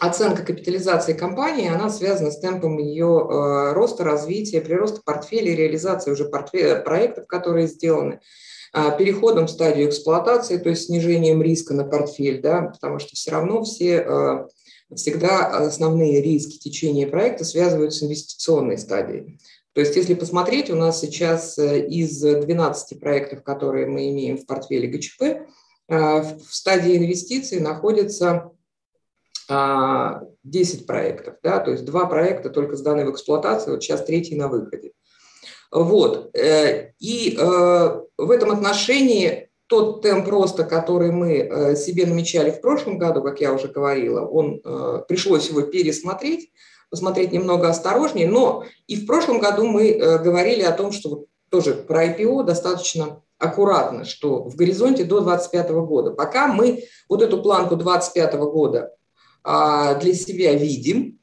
оценка 0.00 0.42
капитализации 0.42 1.12
компании, 1.12 1.68
она 1.68 1.88
связана 1.90 2.30
с 2.30 2.40
темпом 2.40 2.78
ее 2.78 3.06
а, 3.06 3.74
роста, 3.74 4.04
развития, 4.04 4.60
прироста 4.60 5.00
портфеля, 5.04 5.54
реализации 5.54 6.10
уже 6.10 6.24
портфеля, 6.24 6.80
проектов, 6.80 7.26
которые 7.28 7.68
сделаны, 7.68 8.20
переходом 8.98 9.46
в 9.46 9.50
стадию 9.50 9.88
эксплуатации, 9.88 10.58
то 10.58 10.68
есть 10.68 10.86
снижением 10.86 11.42
риска 11.42 11.74
на 11.74 11.84
портфель, 11.84 12.40
да, 12.42 12.62
потому 12.62 12.98
что 12.98 13.16
все 13.16 13.30
равно 13.30 13.64
все, 13.64 14.00
а, 14.00 14.48
всегда 14.94 15.46
основные 15.46 16.20
риски 16.20 16.58
течения 16.58 17.06
проекта 17.06 17.44
связываются 17.44 18.00
с 18.00 18.02
инвестиционной 18.02 18.78
стадией. 18.78 19.38
То 19.72 19.80
есть, 19.80 19.96
если 19.96 20.14
посмотреть, 20.14 20.70
у 20.70 20.74
нас 20.74 21.00
сейчас 21.00 21.58
из 21.58 22.20
12 22.20 23.00
проектов, 23.00 23.42
которые 23.42 23.86
мы 23.86 24.08
имеем 24.10 24.38
в 24.38 24.46
портфеле 24.46 24.88
ГЧП, 24.88 25.48
в 25.88 26.38
стадии 26.50 26.96
инвестиций 26.96 27.60
находится 27.60 28.50
10 29.48 29.48
а, 29.48 30.84
проектов, 30.86 31.36
да, 31.42 31.60
то 31.60 31.70
есть 31.70 31.84
два 31.84 32.06
проекта 32.06 32.50
только 32.50 32.76
сданы 32.76 33.04
в 33.04 33.12
эксплуатацию, 33.12 33.74
вот 33.74 33.82
сейчас 33.82 34.04
третий 34.04 34.34
на 34.34 34.48
выходе. 34.48 34.92
Вот. 35.70 36.34
Э, 36.36 36.92
и 36.98 37.36
э, 37.38 38.00
в 38.18 38.30
этом 38.30 38.50
отношении 38.50 39.48
тот 39.66 40.02
темп 40.02 40.28
роста, 40.28 40.64
который 40.64 41.10
мы 41.10 41.38
э, 41.38 41.76
себе 41.76 42.06
намечали 42.06 42.50
в 42.50 42.60
прошлом 42.60 42.98
году, 42.98 43.22
как 43.22 43.40
я 43.40 43.52
уже 43.52 43.68
говорила, 43.68 44.24
он 44.24 44.62
пришлось 45.08 45.48
его 45.48 45.62
пересмотреть, 45.62 46.52
посмотреть 46.88 47.32
немного 47.32 47.68
осторожнее, 47.68 48.28
но 48.28 48.64
и 48.86 48.96
в 48.96 49.06
прошлом 49.06 49.40
году 49.40 49.66
мы 49.66 49.92
говорили 50.22 50.62
о 50.62 50.72
том, 50.72 50.92
что 50.92 51.24
тоже 51.50 51.74
про 51.74 52.06
IPO 52.06 52.44
достаточно 52.44 53.22
аккуратно, 53.38 54.04
что 54.04 54.44
в 54.44 54.56
горизонте 54.56 55.04
до 55.04 55.20
2025 55.20 55.70
года. 55.86 56.10
Пока 56.12 56.46
мы 56.46 56.84
вот 57.08 57.22
эту 57.22 57.42
планку 57.42 57.76
2025 57.76 58.34
года 58.34 58.92
а, 59.42 59.94
для 59.94 60.14
себя 60.14 60.54
видим. 60.54 61.18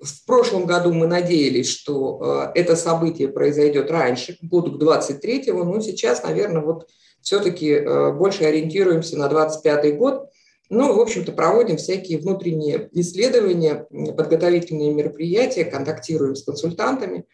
В 0.00 0.26
прошлом 0.26 0.66
году 0.66 0.92
мы 0.92 1.06
надеялись, 1.06 1.68
что 1.68 2.20
а, 2.20 2.52
это 2.54 2.76
событие 2.76 3.28
произойдет 3.28 3.90
раньше, 3.90 4.36
году 4.40 4.78
к 4.78 4.82
23-му, 4.82 5.64
но 5.64 5.80
сейчас, 5.80 6.22
наверное, 6.22 6.62
вот 6.62 6.88
все-таки 7.22 7.80
больше 8.12 8.44
ориентируемся 8.44 9.18
на 9.18 9.28
25 9.28 9.96
год. 9.96 10.30
Ну, 10.68 10.94
в 10.94 11.00
общем-то, 11.00 11.32
проводим 11.32 11.76
всякие 11.76 12.18
внутренние 12.18 12.88
исследования, 12.92 13.86
подготовительные 14.16 14.92
мероприятия, 14.92 15.64
контактируем 15.64 16.36
с 16.36 16.44
консультантами. 16.44 17.24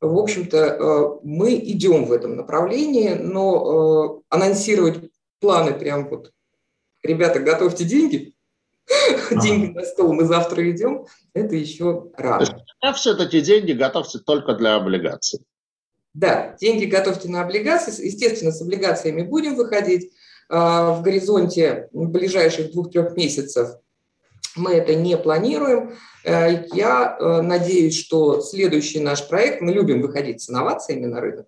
В 0.00 0.16
общем-то, 0.16 1.20
мы 1.22 1.54
идем 1.54 2.06
в 2.06 2.12
этом 2.12 2.36
направлении, 2.36 3.10
но 3.10 4.22
анонсировать 4.28 5.10
планы 5.40 5.72
прям 5.72 6.08
вот, 6.08 6.32
ребята, 7.02 7.40
готовьте 7.40 7.84
деньги, 7.84 8.34
деньги 9.42 9.72
на 9.72 9.84
стол, 9.84 10.12
мы 10.12 10.24
завтра 10.24 10.70
идем, 10.70 11.06
это 11.34 11.54
еще 11.56 12.10
рано. 12.16 12.64
А 12.80 12.92
все-таки 12.92 13.40
деньги 13.40 13.72
готовьте 13.72 14.18
только 14.18 14.54
для 14.54 14.76
облигаций. 14.76 15.40
Да, 16.12 16.56
деньги 16.60 16.86
готовьте 16.86 17.28
на 17.28 17.42
облигации. 17.42 18.04
Естественно, 18.04 18.50
с 18.50 18.60
облигациями 18.60 19.22
будем 19.22 19.54
выходить. 19.54 20.12
А, 20.48 20.94
в 20.94 21.02
горизонте 21.02 21.88
ближайших 21.92 22.72
двух-трех 22.72 23.16
месяцев 23.16 23.76
мы 24.56 24.72
это 24.72 24.96
не 24.96 25.16
планируем. 25.16 25.96
Э, 26.24 26.64
я 26.72 27.16
э, 27.18 27.40
надеюсь, 27.42 27.96
что 27.96 28.40
следующий 28.40 28.98
наш 28.98 29.26
проект, 29.28 29.60
мы 29.60 29.72
любим 29.72 30.02
выходить 30.02 30.42
с 30.42 30.50
инновациями 30.50 31.06
на 31.06 31.20
рынок, 31.20 31.46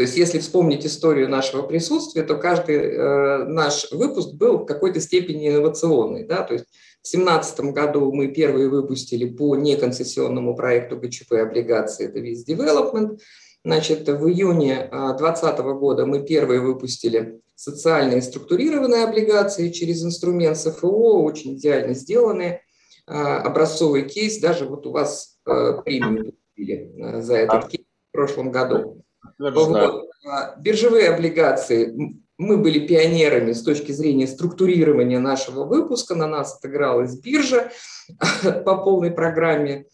то 0.00 0.04
есть 0.04 0.16
если 0.16 0.38
вспомнить 0.38 0.86
историю 0.86 1.28
нашего 1.28 1.60
присутствия, 1.60 2.22
то 2.22 2.36
каждый 2.36 2.76
э, 2.76 3.44
наш 3.44 3.92
выпуск 3.92 4.32
был 4.32 4.60
в 4.60 4.64
какой-то 4.64 4.98
степени 4.98 5.50
инновационный. 5.50 6.24
Да? 6.24 6.40
То 6.40 6.54
есть 6.54 6.64
в 7.02 7.12
2017 7.12 7.60
году 7.74 8.10
мы 8.10 8.28
первые 8.28 8.70
выпустили 8.70 9.28
по 9.28 9.54
неконцессионному 9.56 10.56
проекту 10.56 10.96
ГЧП 10.96 11.32
облигации, 11.32 12.06
это 12.08 12.18
Виз 12.18 12.48
Development. 12.48 13.18
Значит, 13.62 14.08
в 14.08 14.26
июне 14.26 14.88
2020 14.90 15.58
года 15.58 16.06
мы 16.06 16.24
первые 16.24 16.62
выпустили 16.62 17.42
социальные 17.54 18.22
структурированные 18.22 19.04
облигации 19.04 19.68
через 19.68 20.02
инструмент 20.02 20.56
СФО, 20.56 21.22
очень 21.22 21.56
идеально 21.56 21.92
сделанные, 21.92 22.62
образцовый 23.04 24.08
кейс, 24.08 24.38
даже 24.40 24.64
вот 24.64 24.86
у 24.86 24.92
вас 24.92 25.36
э, 25.46 25.74
премию 25.84 26.32
получили 26.56 27.20
за 27.20 27.36
этот 27.36 27.68
кейс 27.68 27.84
в 28.08 28.12
прошлом 28.12 28.50
году. 28.50 29.04
Вот. 29.40 30.10
А, 30.26 30.54
биржевые 30.56 31.08
облигации. 31.08 31.94
Мы 32.36 32.58
были 32.58 32.86
пионерами 32.86 33.52
с 33.52 33.62
точки 33.62 33.92
зрения 33.92 34.26
структурирования 34.26 35.18
нашего 35.18 35.64
выпуска. 35.64 36.14
На 36.14 36.26
нас 36.26 36.56
отыгралась 36.56 37.18
биржа 37.18 37.70
по 38.64 38.76
полной 38.76 39.10
программе, 39.10 39.86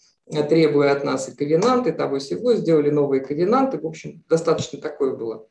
требуя 0.49 0.93
от 0.93 1.05
нас 1.05 1.29
и 1.29 1.37
ковенанты, 1.37 1.93
того 1.93 2.19
всего. 2.19 2.55
Сделали 2.55 2.91
новые 2.91 3.21
ковенанты. 3.21 3.79
В 3.79 3.87
общем, 3.87 4.25
достаточно 4.29 4.81
такое 4.81 5.15
было 5.15 5.47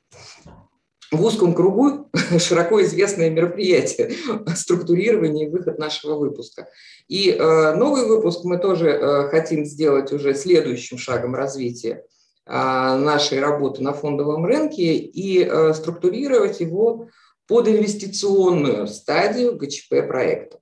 в 1.12 1.24
узком 1.24 1.54
кругу 1.54 2.10
широко 2.40 2.82
известное 2.84 3.30
мероприятие 3.30 4.12
структурирование 4.56 5.48
и 5.48 5.50
выход 5.50 5.80
нашего 5.80 6.16
выпуска. 6.16 6.68
И 7.08 7.30
э, 7.30 7.76
новый 7.76 8.06
выпуск 8.06 8.44
мы 8.44 8.58
тоже 8.58 8.90
э, 8.90 9.30
хотим 9.30 9.66
сделать 9.66 10.12
уже 10.12 10.34
следующим 10.34 10.98
шагом 10.98 11.36
развития 11.36 12.04
нашей 12.46 13.40
работы 13.40 13.82
на 13.82 13.94
фондовом 13.94 14.46
рынке 14.46 14.96
и 14.96 15.44
э, 15.44 15.74
структурировать 15.74 16.60
его 16.60 17.08
под 17.48 17.68
инвестиционную 17.68 18.88
стадию 18.88 19.56
ГЧП 19.58 20.08
проекта. 20.08 20.60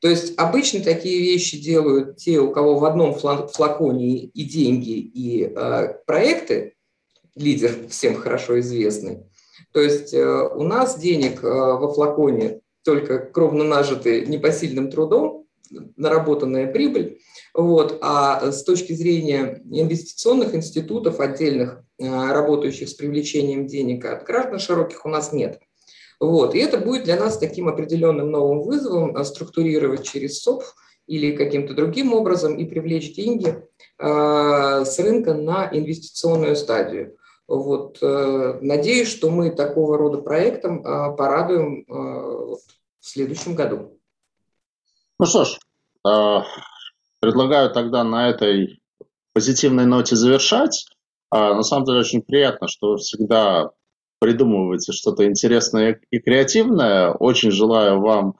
То 0.00 0.08
есть 0.08 0.34
обычно 0.36 0.82
такие 0.84 1.20
вещи 1.20 1.58
делают 1.58 2.18
те, 2.18 2.38
у 2.40 2.52
кого 2.52 2.78
в 2.78 2.84
одном 2.84 3.14
флаконе 3.14 4.18
и 4.18 4.44
деньги, 4.44 4.98
и 4.98 5.44
э, 5.44 5.94
проекты, 6.06 6.74
лидер 7.34 7.74
всем 7.88 8.16
хорошо 8.16 8.60
известный. 8.60 9.24
То 9.72 9.80
есть 9.80 10.12
э, 10.12 10.24
у 10.24 10.62
нас 10.62 10.98
денег 10.98 11.42
во 11.42 11.92
флаконе 11.92 12.60
только 12.84 13.18
кровно 13.18 13.64
нажитые 13.64 14.26
непосильным 14.26 14.90
трудом, 14.90 15.43
наработанная 15.96 16.70
прибыль, 16.70 17.20
вот. 17.54 17.98
А 18.02 18.50
с 18.50 18.64
точки 18.64 18.92
зрения 18.92 19.62
инвестиционных 19.70 20.54
институтов 20.54 21.20
отдельных, 21.20 21.84
а, 22.02 22.32
работающих 22.32 22.88
с 22.88 22.94
привлечением 22.94 23.66
денег 23.66 24.04
от 24.04 24.24
граждан 24.24 24.58
широких, 24.58 25.06
у 25.06 25.08
нас 25.08 25.32
нет. 25.32 25.60
Вот. 26.18 26.54
И 26.54 26.58
это 26.58 26.78
будет 26.78 27.04
для 27.04 27.18
нас 27.18 27.38
таким 27.38 27.68
определенным 27.68 28.30
новым 28.30 28.62
вызовом 28.62 29.16
а, 29.16 29.24
структурировать 29.24 30.02
через 30.02 30.42
СОП 30.42 30.64
или 31.06 31.36
каким-то 31.36 31.74
другим 31.74 32.12
образом 32.12 32.56
и 32.56 32.64
привлечь 32.64 33.14
деньги 33.14 33.62
а, 33.98 34.84
с 34.84 34.98
рынка 34.98 35.34
на 35.34 35.68
инвестиционную 35.72 36.56
стадию. 36.56 37.16
Вот. 37.46 37.98
Надеюсь, 38.00 39.08
что 39.08 39.28
мы 39.28 39.50
такого 39.50 39.98
рода 39.98 40.22
проектом 40.22 40.82
порадуем 40.82 41.84
в 41.86 42.58
следующем 43.02 43.54
году. 43.54 43.98
Ну 45.18 45.26
что 45.26 45.44
ж, 45.44 45.58
Предлагаю 46.04 47.70
тогда 47.70 48.04
на 48.04 48.28
этой 48.28 48.80
позитивной 49.32 49.86
ноте 49.86 50.16
завершать. 50.16 50.86
А, 51.30 51.54
на 51.54 51.62
самом 51.62 51.84
деле 51.84 52.00
очень 52.00 52.22
приятно, 52.22 52.68
что 52.68 52.92
вы 52.92 52.98
всегда 52.98 53.70
придумываете 54.20 54.92
что-то 54.92 55.26
интересное 55.26 56.00
и 56.10 56.18
креативное. 56.18 57.12
Очень 57.12 57.50
желаю 57.50 58.00
вам 58.00 58.36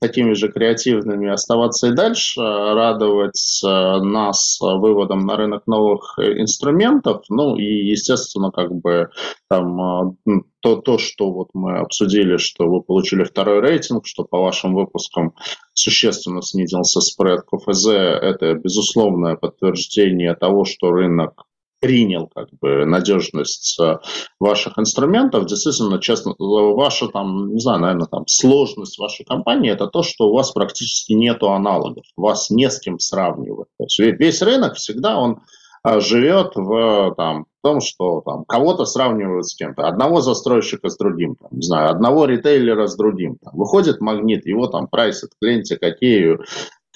такими 0.00 0.34
же 0.34 0.52
креативными 0.52 1.28
оставаться 1.28 1.88
и 1.88 1.94
дальше, 1.94 2.40
радовать 2.40 3.60
э, 3.64 3.68
нас 3.68 4.58
выводом 4.60 5.20
на 5.20 5.36
рынок 5.36 5.66
новых 5.66 6.18
э, 6.18 6.40
инструментов, 6.40 7.24
ну 7.30 7.56
и, 7.56 7.64
естественно, 7.64 8.50
как 8.50 8.72
бы 8.74 9.08
там 9.48 10.16
э, 10.26 10.40
то, 10.60 10.76
то, 10.76 10.98
что 10.98 11.30
вот 11.30 11.48
мы 11.54 11.78
обсудили, 11.78 12.36
что 12.36 12.68
вы 12.68 12.82
получили 12.82 13.24
второй 13.24 13.60
рейтинг, 13.60 14.06
что 14.06 14.24
по 14.24 14.38
вашим 14.38 14.74
выпускам 14.74 15.32
существенно 15.72 16.42
снизился 16.42 17.00
спред 17.00 17.42
КФЗ, 17.42 17.86
это 17.86 18.54
безусловное 18.54 19.36
подтверждение 19.36 20.34
того, 20.34 20.64
что 20.64 20.90
рынок 20.90 21.44
принял 21.86 22.26
как 22.34 22.48
бы 22.60 22.84
надежность 22.84 23.78
э, 23.80 23.98
ваших 24.40 24.76
инструментов. 24.76 25.46
Действительно, 25.46 26.00
честно, 26.00 26.34
ваша 26.38 27.06
там, 27.08 27.52
не 27.54 27.60
знаю, 27.60 27.80
наверное, 27.80 28.08
там 28.08 28.26
сложность 28.26 28.98
вашей 28.98 29.24
компании 29.24 29.70
это 29.70 29.86
то, 29.86 30.02
что 30.02 30.28
у 30.28 30.34
вас 30.34 30.50
практически 30.50 31.12
нету 31.12 31.52
аналогов, 31.52 32.04
вас 32.16 32.50
не 32.50 32.68
с 32.68 32.80
кем 32.80 32.98
сравнивать. 32.98 33.68
То 33.78 33.84
есть 33.84 33.98
весь 34.18 34.42
рынок 34.42 34.74
всегда 34.74 35.16
он 35.16 35.42
э, 35.84 36.00
живет 36.00 36.56
в 36.56 37.14
там, 37.16 37.46
том, 37.62 37.80
что 37.80 38.20
там 38.22 38.44
кого-то 38.44 38.84
сравнивают 38.84 39.46
с 39.46 39.54
кем-то, 39.54 39.86
одного 39.86 40.20
застройщика 40.20 40.88
с 40.88 40.96
другим, 40.96 41.36
там, 41.36 41.50
не 41.52 41.62
знаю, 41.62 41.90
одного 41.90 42.24
ритейлера 42.24 42.88
с 42.88 42.96
другим. 42.96 43.36
Там, 43.36 43.54
выходит 43.56 44.00
магнит, 44.00 44.44
его 44.44 44.66
там 44.66 44.88
прайсят 44.88 45.30
к 45.30 45.44
ленте, 45.44 45.76
какие 45.76 46.38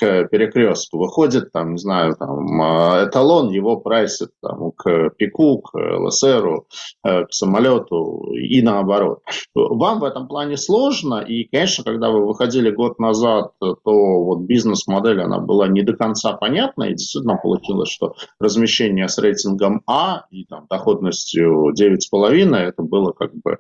к 0.01 0.25
перекрестку, 0.29 0.99
выходит 0.99 1.53
там, 1.53 1.73
не 1.73 1.79
знаю, 1.79 2.17
там 2.17 2.61
а, 2.63 3.05
эталон, 3.05 3.51
его 3.51 3.77
прайсит 3.77 4.31
там, 4.43 4.73
к 4.73 5.11
пику, 5.11 5.59
к 5.59 5.75
ЛСРу, 5.75 6.67
э, 7.05 7.25
к 7.27 7.33
самолету 7.33 8.33
и 8.33 8.63
наоборот. 8.63 9.21
Вам 9.55 10.01
в 10.01 10.05
этом 10.05 10.27
плане 10.27 10.57
сложно, 10.57 11.17
и, 11.21 11.45
конечно, 11.45 11.85
когда 11.85 12.11
вы 12.11 12.27
выходили 12.27 12.71
год 12.71 12.99
назад, 12.99 13.53
то 13.61 13.75
вот 13.85 14.41
бизнес-модель, 14.41 15.21
она 15.21 15.39
была 15.39 15.69
не 15.69 15.83
до 15.83 15.93
конца 15.93 16.33
понятна, 16.33 16.85
и 16.85 16.95
действительно 16.95 17.37
получилось, 17.37 17.91
что 17.91 18.15
размещение 18.41 19.09
с 19.09 19.19
рейтингом 19.19 19.83
А 19.87 20.25
и 20.31 20.45
там, 20.47 20.67
доходностью 20.71 21.73
9,5, 21.79 22.57
это 22.57 22.83
было 22.83 23.13
как 23.13 23.33
бы 23.35 23.59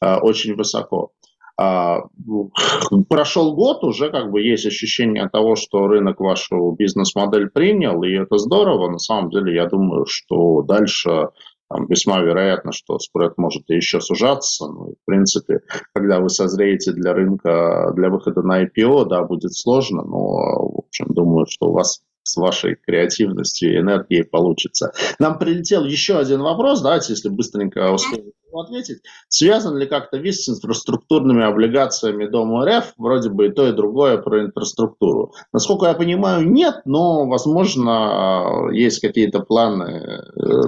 э, 0.00 0.16
очень 0.16 0.54
высоко. 0.54 1.10
А, 1.58 2.00
прошел 3.08 3.54
год, 3.54 3.82
уже 3.84 4.10
как 4.10 4.30
бы 4.30 4.42
есть 4.42 4.66
ощущение 4.66 5.28
того, 5.28 5.56
что 5.56 5.86
рынок 5.86 6.20
вашу 6.20 6.72
бизнес-модель 6.78 7.48
принял, 7.48 8.02
и 8.02 8.12
это 8.12 8.38
здорово. 8.38 8.90
На 8.90 8.98
самом 8.98 9.30
деле, 9.30 9.54
я 9.54 9.66
думаю, 9.66 10.04
что 10.06 10.62
дальше 10.62 11.30
там, 11.68 11.86
весьма 11.86 12.20
вероятно, 12.20 12.72
что 12.72 12.98
спред 12.98 13.38
может 13.38 13.68
еще 13.68 14.00
сужаться. 14.00 14.66
Ну, 14.66 14.94
в 15.00 15.04
принципе, 15.04 15.60
когда 15.94 16.20
вы 16.20 16.28
созреете 16.28 16.92
для 16.92 17.12
рынка, 17.12 17.92
для 17.96 18.10
выхода 18.10 18.42
на 18.42 18.64
IPO, 18.64 19.06
да, 19.06 19.24
будет 19.24 19.54
сложно, 19.54 20.02
но, 20.02 20.18
в 20.18 20.78
общем, 20.86 21.06
думаю, 21.08 21.46
что 21.48 21.68
у 21.68 21.72
вас 21.72 22.02
с 22.22 22.36
вашей 22.36 22.74
креативностью 22.74 23.72
и 23.72 23.78
энергией 23.78 24.24
получится. 24.24 24.92
Нам 25.18 25.38
прилетел 25.38 25.84
еще 25.84 26.18
один 26.18 26.42
вопрос, 26.42 26.82
давайте, 26.82 27.12
если 27.12 27.28
быстренько 27.28 27.92
успеем 27.92 28.32
ответить. 28.60 29.02
Связан 29.28 29.76
ли 29.76 29.86
как-то 29.86 30.18
ВИЗ 30.18 30.44
с 30.44 30.48
инфраструктурными 30.48 31.44
облигациями 31.44 32.26
Дома 32.26 32.64
РФ? 32.66 32.94
Вроде 32.96 33.30
бы 33.30 33.46
и 33.46 33.52
то, 33.52 33.68
и 33.68 33.72
другое 33.72 34.18
про 34.18 34.44
инфраструктуру. 34.44 35.34
Насколько 35.52 35.86
я 35.86 35.94
понимаю, 35.94 36.48
нет, 36.48 36.82
но, 36.84 37.26
возможно, 37.26 38.70
есть 38.72 39.00
какие-то 39.00 39.40
планы 39.40 40.22
э, 40.36 40.62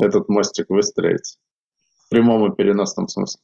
этот 0.00 0.28
мостик 0.28 0.70
выстроить 0.70 1.38
в 2.06 2.10
прямом 2.10 2.52
и 2.52 2.54
переносном 2.54 3.08
смысле. 3.08 3.40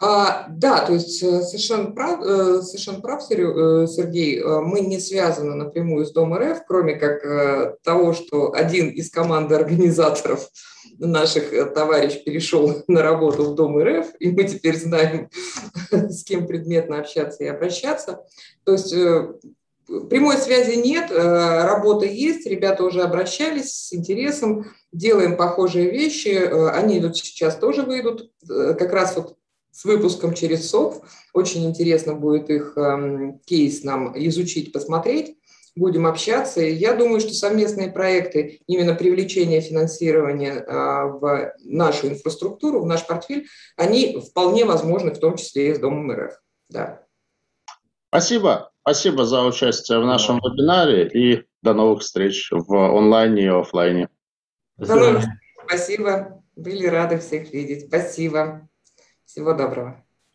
А, 0.00 0.46
да, 0.48 0.84
то 0.84 0.92
есть 0.92 1.22
э, 1.22 1.42
совершенно 1.42 1.92
прав, 1.92 2.20
э, 2.20 2.62
совершенно 2.62 3.00
прав 3.00 3.22
э, 3.30 3.86
Сергей, 3.86 4.42
мы 4.42 4.80
не 4.80 4.98
связаны 4.98 5.54
напрямую 5.54 6.04
с 6.04 6.12
Дом 6.12 6.36
РФ, 6.36 6.64
кроме 6.66 6.96
как 6.96 7.80
того, 7.82 8.12
что 8.12 8.52
один 8.52 8.88
из 8.90 9.10
команды 9.10 9.54
организаторов 9.54 10.48
наших 10.98 11.72
товарищ 11.74 12.24
перешел 12.24 12.82
на 12.88 13.02
работу 13.02 13.44
в 13.44 13.54
Дом 13.54 13.80
РФ, 13.80 14.06
и 14.18 14.30
мы 14.30 14.44
теперь 14.44 14.76
знаем, 14.76 15.30
с 15.90 16.24
кем 16.24 16.48
предметно 16.48 16.98
общаться 16.98 17.44
и 17.44 17.48
обращаться. 17.48 18.24
То 18.64 18.72
есть 18.72 18.92
прямой 20.10 20.38
связи 20.38 20.74
нет, 20.76 21.12
работа 21.12 22.04
есть, 22.04 22.46
ребята 22.46 22.82
уже 22.82 23.02
обращались 23.02 23.72
с 23.72 23.92
интересом, 23.94 24.66
делаем 24.92 25.36
похожие 25.36 25.88
вещи, 25.90 26.34
они 26.74 26.98
идут 26.98 27.16
сейчас 27.16 27.56
тоже 27.56 27.82
выйдут, 27.82 28.32
как 28.48 28.92
раз 28.92 29.14
вот 29.14 29.36
с 29.74 29.84
выпуском 29.84 30.34
через 30.34 30.70
СОФ. 30.70 31.00
Очень 31.32 31.66
интересно 31.66 32.14
будет 32.14 32.48
их 32.48 32.76
эм, 32.76 33.40
кейс 33.40 33.82
нам 33.82 34.16
изучить, 34.26 34.72
посмотреть. 34.72 35.36
Будем 35.76 36.06
общаться. 36.06 36.60
Я 36.60 36.94
думаю, 36.94 37.18
что 37.18 37.34
совместные 37.34 37.90
проекты, 37.90 38.60
именно 38.68 38.94
привлечение 38.94 39.60
финансирования 39.60 40.52
э, 40.52 40.72
в 40.72 41.52
нашу 41.64 42.06
инфраструктуру, 42.08 42.80
в 42.80 42.86
наш 42.86 43.04
портфель, 43.04 43.48
они 43.76 44.20
вполне 44.20 44.64
возможны, 44.64 45.12
в 45.12 45.18
том 45.18 45.36
числе 45.36 45.70
и 45.70 45.74
с 45.74 45.80
Домом 45.80 46.12
РФ. 46.12 46.32
Да. 46.68 47.02
Спасибо. 48.08 48.70
Спасибо 48.82 49.24
за 49.24 49.42
участие 49.42 49.98
в 49.98 50.04
нашем 50.04 50.36
вебинаре 50.36 51.08
и 51.08 51.44
до 51.62 51.74
новых 51.74 52.02
встреч 52.02 52.48
в 52.52 52.96
онлайне 52.96 53.44
и 53.44 53.48
офлайне. 53.48 54.08
Спасибо. 54.76 55.22
Спасибо. 55.66 56.42
Были 56.54 56.86
рады 56.86 57.18
всех 57.18 57.52
видеть. 57.52 57.88
Спасибо. 57.88 58.68
Всего 59.26 59.52
доброго. 59.54 60.03